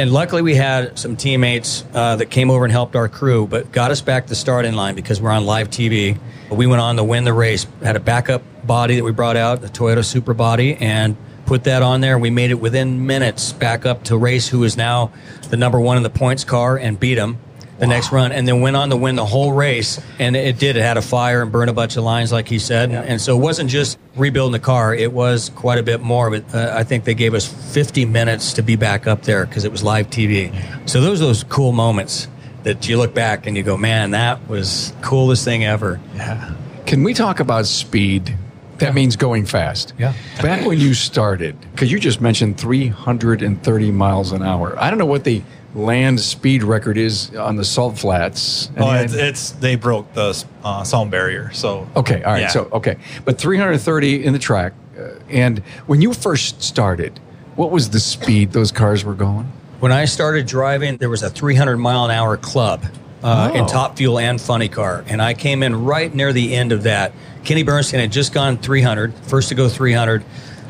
[0.00, 3.70] And luckily, we had some teammates uh, that came over and helped our crew, but
[3.70, 6.18] got us back to the starting line because we're on live TV.
[6.50, 7.66] We went on to win the race.
[7.82, 11.82] Had a backup body that we brought out, the Toyota Supra Body, and put that
[11.82, 12.18] on there.
[12.18, 15.12] We made it within minutes back up to race, who is now
[15.50, 17.36] the number one in the points car, and beat him
[17.80, 20.00] the next run, and then went on to win the whole race.
[20.18, 20.76] And it did.
[20.76, 22.90] It had a fire and burned a bunch of lines, like he said.
[22.90, 26.30] And so it wasn't just rebuilding the car; it was quite a bit more.
[26.30, 29.64] But uh, I think they gave us 50 minutes to be back up there because
[29.64, 30.54] it was live TV.
[30.88, 32.28] So those are those cool moments
[32.62, 36.54] that you look back and you go, "Man, that was coolest thing ever." Yeah.
[36.86, 38.36] Can we talk about speed?
[38.78, 39.92] That means going fast.
[39.98, 40.14] Yeah.
[40.40, 44.74] Back when you started, because you just mentioned 330 miles an hour.
[44.78, 45.42] I don't know what the
[45.74, 48.70] land speed record is on the salt flats.
[48.76, 51.50] Oh, it's, it's they broke the uh, sound barrier.
[51.52, 52.42] So Okay, all right.
[52.42, 52.48] Yeah.
[52.48, 52.96] So, okay.
[53.24, 54.72] But 330 in the track.
[54.98, 57.18] Uh, and when you first started,
[57.56, 59.46] what was the speed those cars were going?
[59.80, 62.84] When I started driving, there was a 300 mile an hour club
[63.22, 63.66] uh, in Oh.
[63.68, 67.12] Top Fuel and Funny Car, and I came in right near the end of that.
[67.44, 70.22] Kenny Bernstein had just gone 300, first to go 300,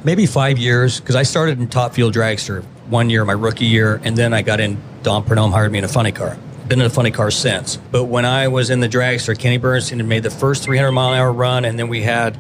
[0.05, 4.01] maybe five years, because I started in Top Fuel Dragster one year, my rookie year,
[4.05, 4.81] and then I got in.
[5.03, 6.37] Don Prudhomme hired me in a Funny Car.
[6.69, 7.77] Been in a Funny Car since.
[7.77, 11.13] But when I was in the Dragster, Kenny Bernstein had made the first 300 mile
[11.13, 12.39] an hour run, and then we had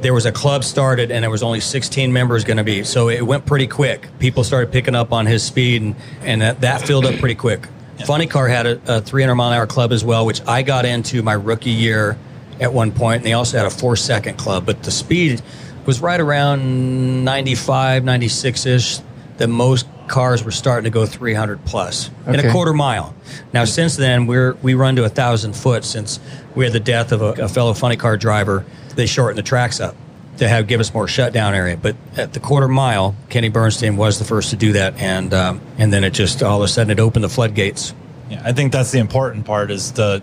[0.00, 2.84] there was a club started and there was only 16 members going to be.
[2.84, 4.06] So it went pretty quick.
[4.18, 7.66] People started picking up on his speed and, and that, that filled up pretty quick.
[8.04, 10.84] Funny car had a, a 300 mile an hour club as well which i got
[10.84, 12.18] into my rookie year
[12.60, 14.66] at one point and they also had a four second club.
[14.66, 15.40] But the speed
[15.86, 19.02] was right around 95 96ish
[19.38, 23.14] the most cars were starting to go 300 plus in a quarter mile.
[23.52, 26.20] Now since then we're we run to a thousand foot since
[26.54, 28.64] we had the death of a, a fellow funny car driver.
[28.94, 29.96] They shortened the tracks up
[30.38, 31.76] to have give us more shutdown area.
[31.76, 34.96] But at the quarter mile kenny bernstein was the first to do that.
[34.98, 37.94] And um, and then it just all of a sudden it opened the floodgates.
[38.30, 39.70] Yeah, I think that's the important part.
[39.70, 40.22] Is the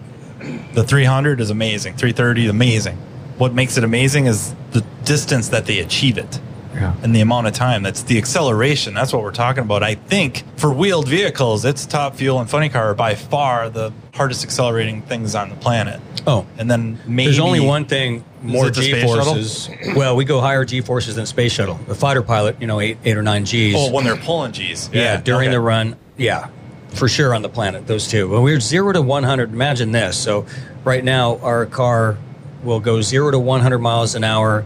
[0.74, 2.98] the 300 is amazing, 330 is amazing.
[3.38, 6.40] What makes it amazing is the distance that they achieve it,
[6.74, 6.96] Yeah.
[7.04, 7.84] and the amount of time.
[7.84, 8.94] That's the acceleration.
[8.94, 9.84] That's what we're talking about.
[9.84, 13.92] I think for wheeled vehicles, it's top fuel and funny car are by far the
[14.14, 16.00] hardest accelerating things on the planet.
[16.28, 19.70] oh And then maybe There's only one thing more G forces.
[19.96, 21.76] Well, we go higher G forces than space shuttle.
[21.88, 23.76] The fighter pilot, you know, eight eight or nine Gs.
[23.76, 24.90] Oh, when they're pulling G's.
[24.94, 25.56] yeah, during okay.
[25.56, 26.50] the run, yeah,
[26.90, 27.86] for sure on the planet.
[27.88, 28.30] Those two.
[28.30, 29.52] Well, we're zero to one hundred.
[29.52, 30.18] Imagine this.
[30.18, 30.46] So
[30.84, 32.18] right now, our car
[32.64, 34.66] will go zero to one hundred miles an hour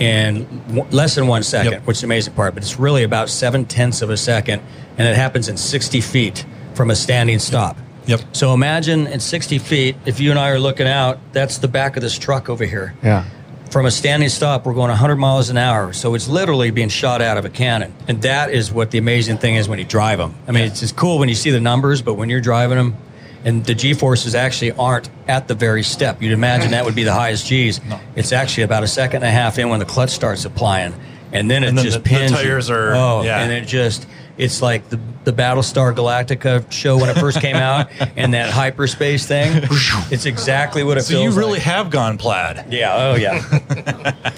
[0.00, 1.86] in w- less than one second, Yep.
[1.86, 2.54] which is the amazing part.
[2.54, 4.62] But it's really about seven tenths of a second,
[4.98, 7.76] and it happens in sixty feet from a standing stop.
[8.06, 8.20] Yep.
[8.32, 11.96] So imagine at 60 feet, if you and I are looking out, that's the back
[11.96, 12.94] of this truck over here.
[13.04, 13.24] Yeah.
[13.70, 15.92] From a standing stop, we're going 100 miles an hour.
[15.92, 17.92] So it's literally being shot out of a cannon.
[18.08, 20.34] And that is what the amazing thing is when you drive them.
[20.48, 22.96] I mean, it's just cool when you see the numbers, but when you're driving them,
[23.44, 26.20] and the G forces actually aren't at the very step.
[26.22, 27.80] You'd imagine that would be the highest G's.
[28.16, 30.94] It's actually about a second and a half in when the clutch starts applying.
[31.32, 32.30] And then it And then just the- the pins.
[32.32, 32.36] you.
[32.36, 33.40] tires are- Oh, yeah.
[33.40, 37.88] and it just, it's like the, the Battlestar Galactica show when it first came out
[38.16, 39.62] and that hyperspace thing.
[40.10, 41.16] It's exactly what it feels like.
[41.18, 41.62] So you really like.
[41.62, 42.66] have gone plaid.
[42.72, 43.42] Yeah, oh yeah.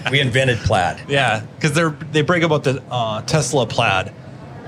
[0.11, 1.01] we invented plaid.
[1.09, 4.13] Yeah, because they're they break about the uh, Tesla Plaid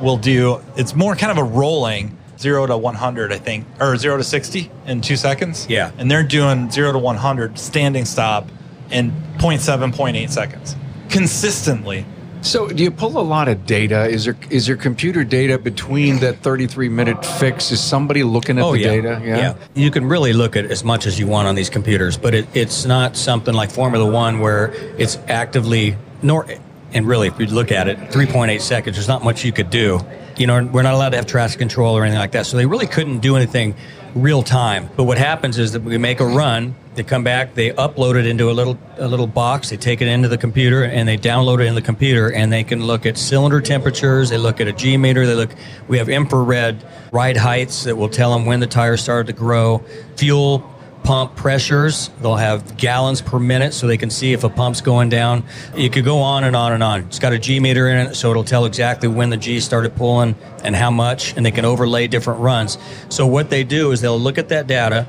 [0.00, 0.60] will do.
[0.76, 4.24] It's more kind of a rolling zero to one hundred, I think, or zero to
[4.24, 5.66] sixty in two seconds.
[5.68, 5.90] Yeah.
[5.98, 8.48] and they're doing zero to one hundred standing stop
[8.90, 10.76] in 0.7, 0.8 seconds
[11.08, 12.04] consistently.
[12.42, 14.04] So, do you pull a lot of data?
[14.04, 17.72] Is there is there computer data between that 33 minute fix?
[17.72, 19.00] Is somebody looking at Oh the yeah.
[19.00, 19.56] data?
[19.74, 22.46] You can really look at as much as you want on these computers, but it,
[22.54, 26.46] it's not something like Formula One where it's actively nor
[26.92, 28.96] and really if you look at it, 3.8 seconds.
[28.96, 30.00] There's not much you could do.
[30.36, 32.66] You know, we're not allowed to have traffic control or anything like that, so they
[32.66, 33.76] really couldn't do anything
[34.14, 34.88] real time.
[34.96, 36.74] But what happens is that we make a run.
[36.94, 39.70] They come back, they upload it into a little a little box.
[39.70, 42.64] They take it into the computer and they download it in the computer, and they
[42.64, 44.30] can look at cylinder temperatures.
[44.30, 45.26] They look at a G meter.
[45.26, 45.50] They look.
[45.88, 49.84] We have infrared ride heights that will tell them when the tires started to grow.
[50.16, 50.58] Fuel
[51.04, 52.10] pump pressures.
[52.20, 55.44] They'll have gallons per minute so they can see if a pump's going down.
[55.76, 57.02] You could go on and on and on.
[57.02, 59.94] It's got a G meter in it, so it'll tell exactly when the G started
[59.94, 60.34] pulling
[60.64, 62.78] and how much, and they can overlay different runs.
[63.10, 65.06] So what they do is they'll look at that data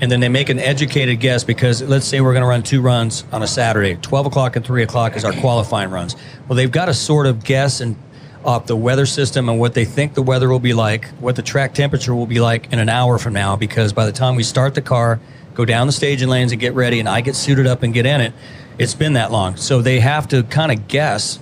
[0.00, 2.80] and then they make an educated guess because let's say we're going to run two
[2.80, 3.96] runs on a Saturday.
[3.96, 6.14] 12 o'clock and 3 o'clock is our qualifying runs.
[6.46, 7.96] Well, they've got to sort of guess and
[8.66, 11.74] the weather system and what they think the weather will be like, what the track
[11.74, 13.56] temperature will be like in an hour from now.
[13.56, 15.20] Because by the time we start the car,
[15.54, 18.06] go down the staging lanes and get ready, and I get suited up and get
[18.06, 18.32] in it,
[18.78, 19.56] it's been that long.
[19.56, 21.36] So they have to kind of guess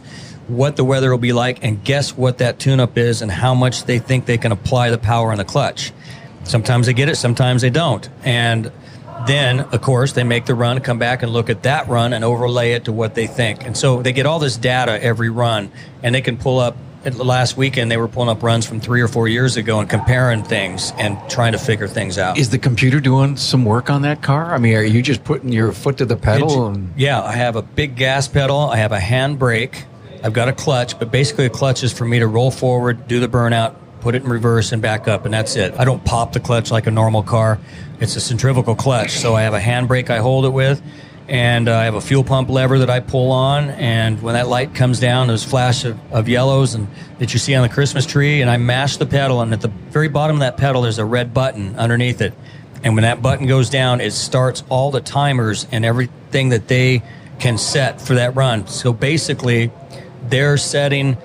[0.49, 3.55] what the weather will be like and guess what that tune up is and how
[3.55, 5.93] much they think they can apply the power in the clutch.
[6.45, 8.09] Sometimes they get it, sometimes they don't.
[8.25, 8.73] And
[9.27, 12.25] then, of course, they make the run, come back and look at that run and
[12.25, 13.65] overlay it to what they think.
[13.65, 15.71] And so they get all this data every run,
[16.03, 16.77] and they can pull up.
[17.15, 20.43] Last weekend, they were pulling up runs from three or four years ago and comparing
[20.43, 22.37] things and trying to figure things out.
[22.37, 24.53] Is the computer doing some work on that car?
[24.53, 26.67] I mean, are you just putting your foot to the pedal?
[26.67, 28.59] And Yeah, I have a big gas pedal.
[28.59, 29.85] I have a hand brake.
[30.25, 33.21] I've got a clutch, but basically a clutch is for me to roll forward, do
[33.21, 35.79] the burnout, put it in reverse, and back up, and that's it.
[35.79, 37.61] I don't pop the clutch like a normal car.
[38.01, 40.83] It's a centrifugal clutch, so I have a hand brake I hold it with,
[41.29, 44.49] and uh, I have a fuel pump lever that I pull on, and when that
[44.49, 48.07] light comes down, there's flash of, of yellows and that you see on the Christmas
[48.07, 50.99] tree, and I mash the pedal, and at the very bottom of that pedal, there's
[50.99, 52.35] a red button underneath it.
[52.85, 57.03] And when that button goes down, it starts all the timers and everything that they
[57.39, 58.67] can set for that run.
[58.69, 59.73] So basically,
[60.29, 61.17] they're setting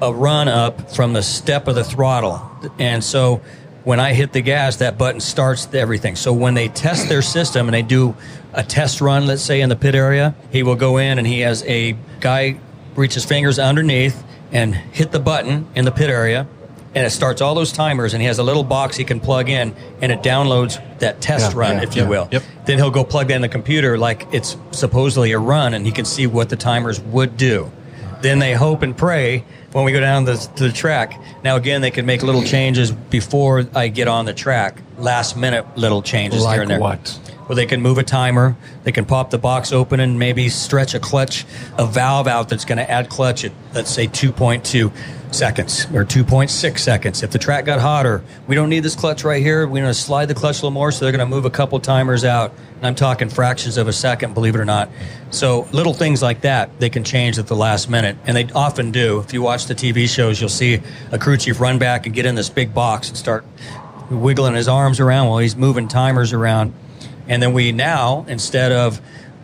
[0.00, 2.40] a run up from the step of the throttle.
[2.78, 3.42] And so
[3.84, 6.16] when I hit the gas, that button starts everything.
[6.16, 8.14] So when they test their system and they do
[8.52, 11.40] a test run, let's say in the pit area, he will go in and he
[11.40, 12.58] has a guy
[12.96, 14.22] reach his fingers underneath
[14.52, 16.46] and hit the button in the pit area.
[16.92, 19.48] And it starts all those timers, and he has a little box he can plug
[19.48, 22.08] in, and it downloads that test Yeah, run, yeah, if you yeah.
[22.08, 22.28] will.
[22.32, 22.42] Yep.
[22.66, 25.92] Then he'll go plug that in the computer like it's supposedly a run, and he
[25.92, 27.70] can see what the timers would do.
[28.22, 31.16] Then they hope and pray when we go down the, to the track.
[31.44, 35.64] Now, again, they can make little changes before I get on the track, last minute
[35.78, 36.80] little changes Like here and there.
[36.80, 37.20] what?
[37.50, 38.54] Well, they can move a timer.
[38.84, 41.44] They can pop the box open and maybe stretch a clutch,
[41.76, 44.92] a valve out that's going to add clutch at, let's say, 2.2
[45.34, 47.24] seconds or 2.6 seconds.
[47.24, 49.66] If the track got hotter, we don't need this clutch right here.
[49.66, 51.50] We're going to slide the clutch a little more, so they're going to move a
[51.50, 52.54] couple timers out.
[52.76, 54.88] And I'm talking fractions of a second, believe it or not.
[55.30, 58.16] So little things like that, they can change at the last minute.
[58.26, 59.18] And they often do.
[59.18, 62.26] If you watch the TV shows, you'll see a crew chief run back and get
[62.26, 63.44] in this big box and start
[64.08, 66.74] wiggling his arms around while he's moving timers around.
[67.30, 69.00] And then we now, instead of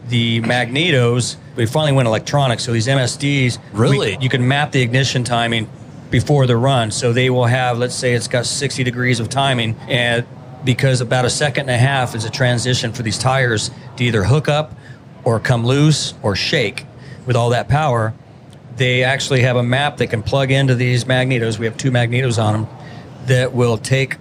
[0.08, 2.58] the magnetos, we finally went electronic.
[2.60, 4.16] So these MSDs, Really?
[4.16, 5.68] we- you can map the ignition timing
[6.10, 6.90] before the run.
[6.90, 10.24] So they will have, let's say it's got 60 degrees of timing, and
[10.64, 14.24] because about a second and a half is a transition for these tires to either
[14.24, 14.74] hook up
[15.22, 16.86] or come loose or shake
[17.24, 18.12] with all that power,
[18.76, 21.58] they actually have a map that can plug into these magnetos.
[21.58, 22.66] We have two magnetos on them
[23.26, 24.16] that will take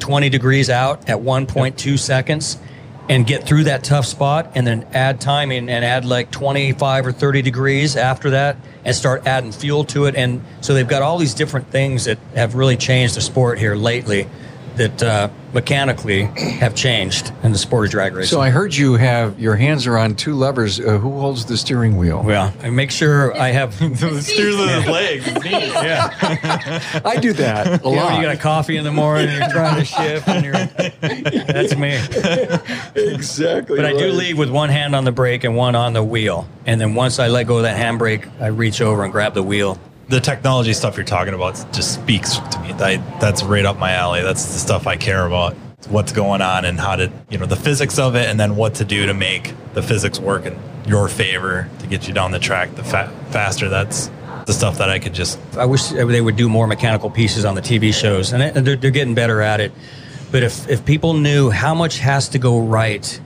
[0.00, 2.58] 20 degrees out at 1.2 seconds
[3.08, 7.12] and get through that tough spot and then add timing and add like 25 or
[7.12, 10.14] 30 degrees after that and start adding fuel to it.
[10.14, 13.74] And so they've got all these different things that have really changed the sport here
[13.74, 14.26] lately
[14.76, 16.24] that uh, mechanically
[16.58, 18.30] have changed in the sport of drag racing.
[18.30, 20.80] So I heard you have your hands are on two levers.
[20.80, 22.22] Uh, who holds the steering wheel?
[22.24, 23.78] well, I make sure I have.
[24.00, 25.26] the steers with his legs.
[25.44, 27.00] Yeah.
[27.04, 28.16] I do that a You, know, lot.
[28.16, 31.94] you got a coffee in the morning, you're trying to shift, and you're, that's me.
[32.94, 33.76] exactly.
[33.76, 34.14] But I do right.
[34.14, 36.46] leave with one hand on the brake and one on the wheel.
[36.66, 39.42] And then once I let go of that handbrake, I reach over and grab the
[39.42, 39.78] wheel.
[40.08, 42.72] The technology stuff you're talking about just speaks to me.
[42.74, 44.22] That, that's right up my alley.
[44.22, 45.54] That's the stuff I care about.
[45.88, 48.76] What's going on and how to, you know, the physics of it, and then what
[48.76, 52.38] to do to make the physics work in your favor to get you down the
[52.38, 53.68] track the fa- faster.
[53.68, 54.10] That's
[54.46, 55.38] the stuff that I could just.
[55.56, 58.90] I wish they would do more mechanical pieces on the TV shows, and they're, they're
[58.90, 59.72] getting better at it.
[60.30, 63.20] But if, if people knew how much has to go right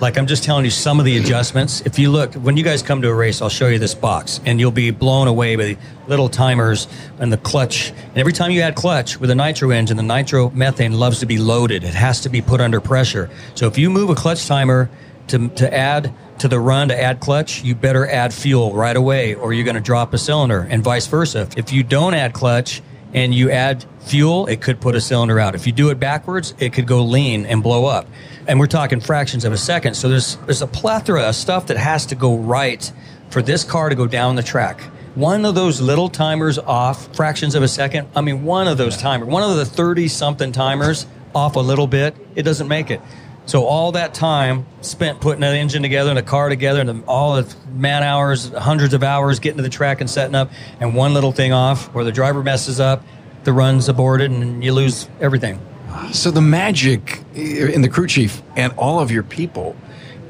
[0.00, 1.80] Like I'm just telling you some of the adjustments.
[1.82, 4.40] If you look, when you guys come to a race, I'll show you this box
[4.44, 5.76] and you'll be blown away by the
[6.08, 6.88] little timers
[7.18, 7.90] and the clutch.
[7.90, 11.26] And every time you add clutch with a nitro engine, the nitro methane loves to
[11.26, 11.84] be loaded.
[11.84, 13.30] It has to be put under pressure.
[13.54, 14.90] So if you move a clutch timer
[15.28, 19.34] to, to add to the run to add clutch, you better add fuel right away
[19.34, 21.48] or you're going to drop a cylinder and vice versa.
[21.56, 22.82] If you don't add clutch
[23.14, 25.54] and you add fuel, it could put a cylinder out.
[25.54, 28.06] If you do it backwards, it could go lean and blow up
[28.46, 29.94] and we're talking fractions of a second.
[29.94, 32.90] So there's there's a plethora of stuff that has to go right
[33.30, 34.80] for this car to go down the track.
[35.14, 38.08] One of those little timers off fractions of a second.
[38.16, 41.86] I mean, one of those timers, one of the thirty something timers off a little
[41.86, 43.00] bit, it doesn't make it.
[43.46, 47.36] So all that time spent putting an engine together and a car together, and all
[47.36, 51.12] the man hours, hundreds of hours getting to the track and setting up, and one
[51.12, 53.04] little thing off, or the driver messes up,
[53.44, 55.60] the run's aborted, and you lose everything.
[56.12, 59.76] So the magic eh, in the crew chief and all of your people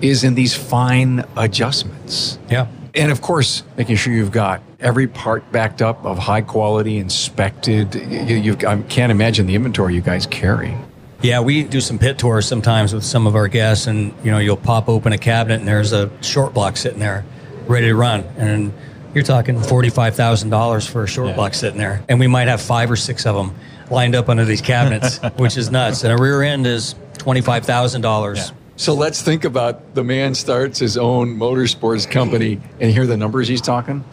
[0.00, 2.38] is in these fine adjustments.
[2.50, 2.66] Yeah.
[2.94, 7.94] And of course, making sure you've got every part backed up of high quality, inspected.
[7.94, 10.76] You, I can't imagine the inventory you guys carry.
[11.24, 14.38] Yeah, we do some pit tours sometimes with some of our guests, and you know,
[14.38, 17.24] you'll pop open a cabinet and there's a short block sitting there,
[17.66, 18.74] ready to run, and
[19.14, 21.34] you're talking forty-five thousand dollars for a short yeah.
[21.34, 23.54] block sitting there, and we might have five or six of them
[23.90, 26.04] lined up under these cabinets, which is nuts.
[26.04, 28.10] And a rear end is twenty-five thousand yeah.
[28.10, 28.52] dollars.
[28.76, 33.48] So let's think about the man starts his own motorsports company and hear the numbers
[33.48, 34.04] he's talking.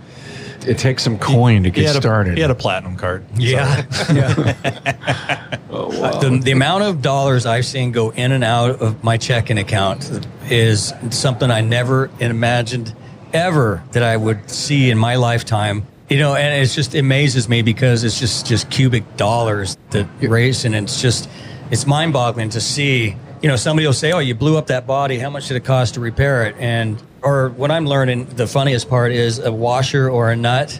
[0.68, 2.34] It takes some coin to get he started.
[2.34, 3.26] A, he had a platinum card.
[3.36, 3.86] Yeah.
[4.14, 5.58] yeah.
[5.70, 6.20] oh, wow.
[6.20, 10.10] the, the amount of dollars I've seen go in and out of my checking account
[10.50, 12.94] is something I never imagined
[13.34, 15.88] ever that I would see in my lifetime.
[16.10, 20.08] You know, and it's just it amazes me because it's just just cubic dollars that
[20.22, 21.30] race, and it's just
[21.72, 23.16] it's mind boggling to see.
[23.42, 25.18] You know, somebody will say, "Oh, you blew up that body.
[25.20, 28.90] How much did it cost to repair it?" And or what I'm learning, the funniest
[28.90, 30.80] part is a washer or a nut.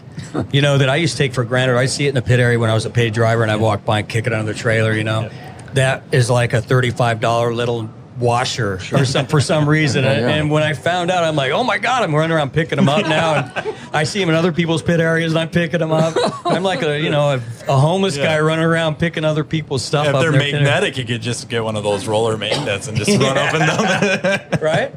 [0.52, 1.76] you know that I used to take for granted.
[1.76, 3.56] I see it in the pit area when I was a paid driver, and I
[3.56, 4.92] walk by and kick it under the trailer.
[4.92, 5.30] You know,
[5.74, 7.88] that is like a thirty-five dollar little
[8.18, 10.04] washer or some for some reason.
[10.12, 12.76] And, and, when I found out, I'm like, oh my god, I'm running around picking
[12.76, 15.78] them up now, and I see them in other people's pit areas, and I'm picking
[15.78, 16.14] them up.
[16.44, 17.36] I'm like a you know a,
[17.68, 18.24] a homeless yeah.
[18.24, 20.06] guy running around picking other people's stuff.
[20.06, 23.10] Yeah, if they're magnetic, you could just get one of those roller magnets and just
[23.18, 24.60] run up and down.
[24.60, 24.94] right?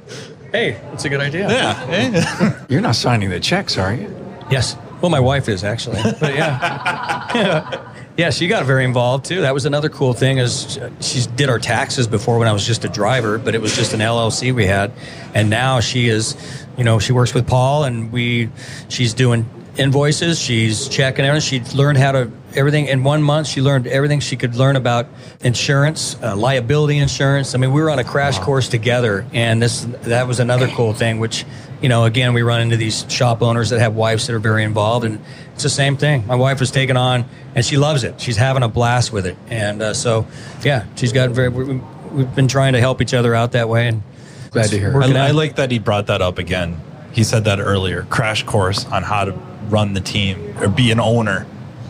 [0.56, 1.49] Hey, it's a good idea.
[1.49, 1.86] Yeah.
[1.89, 2.66] Eh?
[2.70, 4.10] You're not signing the checks, are you?
[4.49, 4.78] Yes.
[5.01, 7.28] Well, my wife is actually, but yeah.
[7.36, 7.91] yeah.
[8.16, 9.41] Yeah, she got very involved too.
[9.41, 12.86] That was another cool thing is she did our taxes before when I was just
[12.86, 14.93] a driver, but it was just an LLC we had,
[15.34, 16.38] and now she is,
[16.78, 18.49] you know, she works with Paul and we,
[18.88, 19.45] she's doing
[19.76, 23.47] invoices, she's checking out, She learned how to everything in one month.
[23.47, 25.08] She learned everything she could learn about
[25.41, 27.56] insurance, uh, liability insurance.
[27.56, 28.45] I mean, we were on a crash wow.
[28.45, 31.20] course together, and this that was another cool thing.
[31.20, 31.45] Which,
[31.82, 34.64] you know, again, we run into these shop owners that have wives that are very
[34.64, 35.20] involved, and
[35.53, 36.26] it's the same thing.
[36.28, 37.26] My wife was taking on,
[37.56, 38.20] and she loves it.
[38.20, 40.28] She's having a blast with it, and uh, so
[40.64, 41.49] yeah, she's got very.
[41.49, 41.82] We,
[42.22, 44.03] have been trying to help each other out that way, and
[44.51, 45.01] glad to hear.
[45.01, 46.80] I, I like that he brought that up again.
[47.12, 48.03] He said that earlier.
[48.03, 49.32] Crash course on how to
[49.70, 51.45] run the team or be an owner.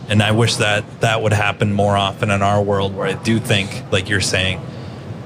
[0.08, 3.40] And I wish that that would happen more often in our world, where I do
[3.40, 4.60] think, like you're saying,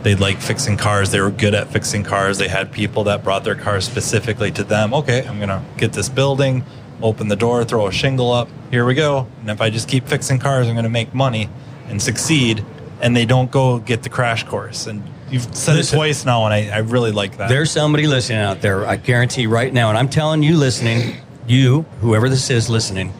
[0.03, 1.11] they like fixing cars.
[1.11, 2.39] They were good at fixing cars.
[2.39, 4.95] They had people that brought their cars specifically to them.
[4.95, 6.64] Okay, I'm gonna get this building
[7.03, 8.49] open the door, throw a shingle up.
[8.70, 9.26] Here we go.
[9.41, 11.49] And if I just keep fixing cars, I'm going to make money
[11.89, 12.64] and succeed.
[13.01, 14.87] And they don't go get the crash course.
[14.87, 17.49] And you've said Listen, it twice now, and I, I really like that.
[17.49, 21.16] There's somebody listening out there, I guarantee right now, and I'm telling you listening,
[21.47, 23.12] you, whoever this is listening,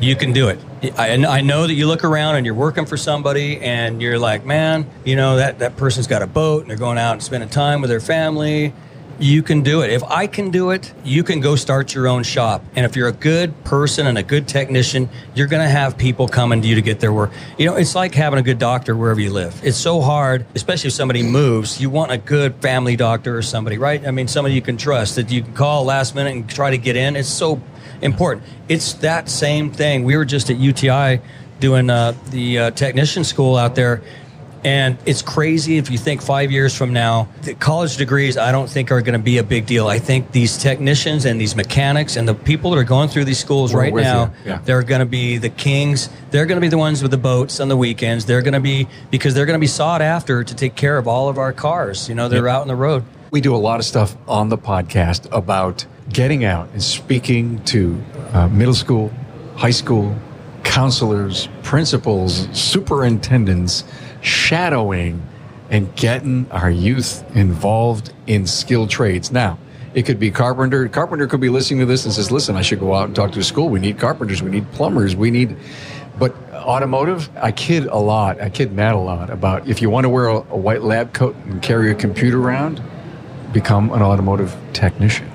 [0.00, 0.58] you can do it.
[0.98, 4.44] I, I know that you look around and you're working for somebody and you're like,
[4.44, 7.48] man, you know, that, that person's got a boat and they're going out and spending
[7.48, 8.72] time with their family
[9.18, 9.90] you can do it.
[9.90, 12.62] If I can do it, you can go start your own shop.
[12.74, 16.28] And if you're a good person and a good technician, you're going to have people
[16.28, 17.32] coming to you to get their work.
[17.58, 19.58] You know, it's like having a good doctor wherever you live.
[19.64, 21.80] It's so hard, especially if somebody moves.
[21.80, 24.06] You want a good family doctor or somebody, right?
[24.06, 26.78] I mean, somebody you can trust that you can call last minute and try to
[26.78, 27.16] get in.
[27.16, 27.60] It's so
[28.02, 28.46] important.
[28.68, 30.04] It's that same thing.
[30.04, 31.20] We were just at UTI
[31.60, 34.02] doing uh, the uh, technician school out there
[34.66, 38.68] and it's crazy if you think five years from now, the college degrees, I don't
[38.68, 39.86] think are going to be a big deal.
[39.86, 43.38] I think these technicians and these mechanics and the people that are going through these
[43.38, 44.58] schools We're right now, yeah.
[44.64, 46.08] they're going to be the kings.
[46.32, 48.24] They're going to be the ones with the boats on the weekends.
[48.24, 51.06] They're going to be, because they're going to be sought after to take care of
[51.06, 52.08] all of our cars.
[52.08, 52.56] You know, they're yep.
[52.56, 53.04] out on the road.
[53.30, 58.02] We do a lot of stuff on the podcast about getting out and speaking to
[58.32, 59.12] uh, middle school,
[59.56, 60.16] high school,
[60.62, 63.84] counselors, principals, superintendents
[64.20, 65.22] shadowing
[65.70, 69.32] and getting our youth involved in skilled trades.
[69.32, 69.58] Now,
[69.94, 70.88] it could be carpenter.
[70.88, 73.32] Carpenter could be listening to this and says, "Listen, I should go out and talk
[73.32, 73.68] to a school.
[73.68, 74.42] We need carpenters.
[74.42, 75.16] We need plumbers.
[75.16, 75.56] We need."
[76.18, 78.40] But automotive, I kid a lot.
[78.40, 81.12] I kid Matt a lot about if you want to wear a, a white lab
[81.14, 82.82] coat and carry a computer around,
[83.52, 85.30] become an automotive technician.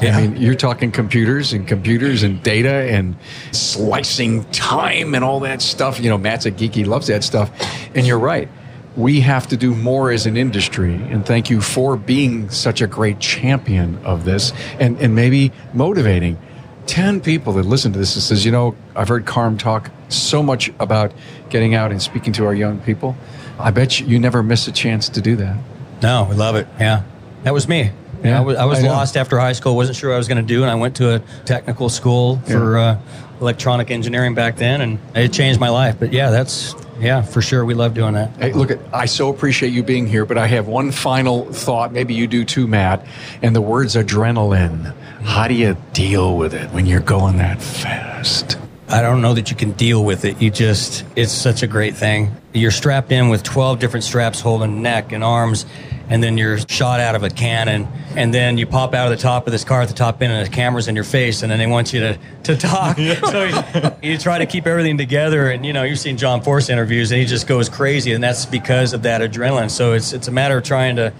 [0.00, 0.16] Yeah.
[0.16, 3.16] I mean, you're talking computers and computers and data and
[3.52, 6.00] slicing time and all that stuff.
[6.00, 7.50] You know, Matt's a geek, he loves that stuff.
[7.94, 8.48] And you're right.
[8.96, 10.94] We have to do more as an industry.
[10.94, 16.38] And thank you for being such a great champion of this and, and maybe motivating
[16.86, 20.42] 10 people that listen to this and says, you know, I've heard Carm talk so
[20.42, 21.12] much about
[21.50, 23.16] getting out and speaking to our young people.
[23.58, 25.56] I bet you, you never miss a chance to do that.
[26.02, 26.66] No, we love it.
[26.78, 27.02] Yeah.
[27.42, 27.90] That was me.
[28.26, 29.76] Yeah, I was, I was I lost after high school.
[29.76, 32.38] wasn't sure what I was going to do, and I went to a technical school
[32.46, 32.98] for uh,
[33.40, 35.96] electronic engineering back then, and it changed my life.
[35.98, 37.64] But yeah, that's yeah for sure.
[37.64, 38.36] We love doing that.
[38.36, 41.92] Hey, look, I so appreciate you being here, but I have one final thought.
[41.92, 43.06] Maybe you do too, Matt.
[43.42, 44.94] And the words adrenaline.
[45.22, 48.58] How do you deal with it when you're going that fast?
[48.88, 50.40] I don't know that you can deal with it.
[50.40, 52.30] You just, it's such a great thing.
[52.52, 55.66] You're strapped in with 12 different straps holding neck and arms,
[56.08, 59.22] and then you're shot out of a cannon, and then you pop out of the
[59.22, 61.50] top of this car at the top end, and the camera's in your face, and
[61.50, 62.96] then they want you to, to talk.
[63.30, 66.68] so you, you try to keep everything together, and you know, you've seen John Force
[66.68, 69.70] interviews, and he just goes crazy, and that's because of that adrenaline.
[69.70, 71.12] So it's, it's a matter of trying to,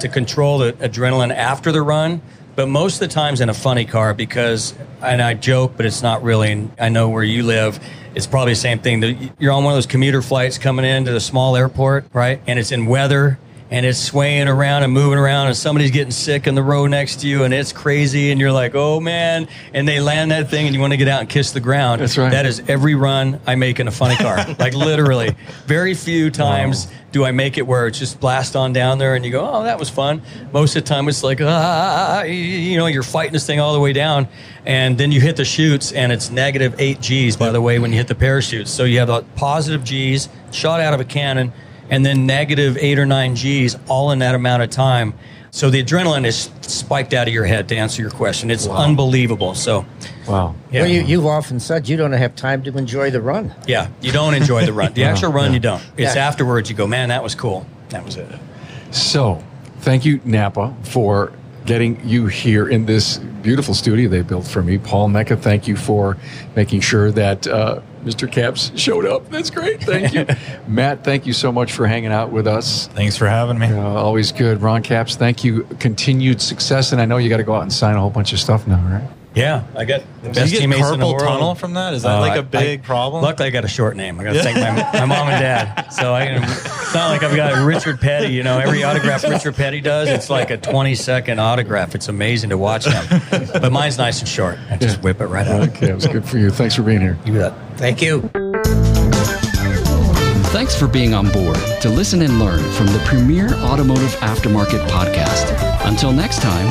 [0.00, 2.22] to control the adrenaline after the run,
[2.54, 6.02] but most of the times in a funny car because, and I joke, but it's
[6.02, 6.68] not really.
[6.78, 7.80] I know where you live.
[8.14, 9.32] It's probably the same thing.
[9.38, 12.42] You're on one of those commuter flights coming into the small airport, right?
[12.46, 13.38] And it's in weather
[13.72, 17.20] and it's swaying around and moving around and somebody's getting sick in the row next
[17.20, 19.48] to you and it's crazy and you're like, oh man.
[19.72, 22.02] And they land that thing and you want to get out and kiss the ground.
[22.02, 22.30] That's right.
[22.30, 24.44] That is every run I make in a funny car.
[24.58, 25.34] like literally.
[25.64, 29.24] Very few times do I make it where it's just blast on down there and
[29.24, 30.20] you go, oh, that was fun.
[30.52, 33.46] Most of the time it's like, ah, ah, ah, ah you know, you're fighting this
[33.46, 34.28] thing all the way down.
[34.66, 37.90] And then you hit the chutes and it's negative eight G's, by the way, when
[37.90, 38.70] you hit the parachutes.
[38.70, 41.54] So you have the positive G's shot out of a cannon
[41.92, 45.12] and then negative eight or nine G's all in that amount of time.
[45.50, 48.50] So the adrenaline is spiked out of your head to answer your question.
[48.50, 49.54] It's unbelievable.
[49.54, 49.84] So,
[50.26, 50.54] Wow.
[50.70, 50.80] yeah.
[50.82, 53.54] Well, you, you've often said you don't have time to enjoy the run.
[53.66, 54.94] Yeah, you don't enjoy the run.
[54.94, 55.82] The actual run, you don't.
[55.98, 56.26] It's Yeah.
[56.26, 57.66] afterwards you go, man, that was cool.
[57.90, 58.26] That was it.
[58.90, 59.44] So,
[59.80, 61.32] thank you, Napa, for
[61.66, 64.78] getting you here in this beautiful studio they built for me.
[64.78, 66.16] Paul Mecca, thank you for
[66.56, 68.30] making sure that uh, Mr.
[68.30, 69.28] Capps showed up.
[69.30, 69.82] That's great.
[69.82, 70.26] Thank you.
[70.66, 72.88] Matt, thank you so much for hanging out with us.
[72.88, 73.66] Thanks for having me.
[73.66, 74.60] Uh, always good.
[74.60, 75.64] Ron Capps, thank you.
[75.78, 76.92] Continued success.
[76.92, 78.66] And I know you got to go out and sign a whole bunch of stuff
[78.66, 79.08] now, right?
[79.34, 81.20] Yeah, I got the Do best you get teammates in the carpal world.
[81.22, 81.94] tunnel from that?
[81.94, 83.22] Is that Uh, like a big I- problem?
[83.22, 84.20] Luckily, I got a short name.
[84.20, 85.90] I got to thank my, my mom and dad.
[85.90, 88.34] So I, it's not like I've got Richard Petty.
[88.34, 91.94] You know, every autograph Richard Petty does, it's like a 20 second autograph.
[91.94, 93.22] It's amazing to watch them.
[93.30, 94.58] But mine's nice and short.
[94.70, 95.68] I just whip it right out.
[95.70, 96.50] Okay, it was good for you.
[96.50, 97.16] Thanks for being here.
[97.24, 97.54] You bet.
[97.78, 98.28] Thank you.
[100.52, 105.48] Thanks for being on board to listen and learn from the premier automotive aftermarket podcast.
[105.88, 106.66] Until next time,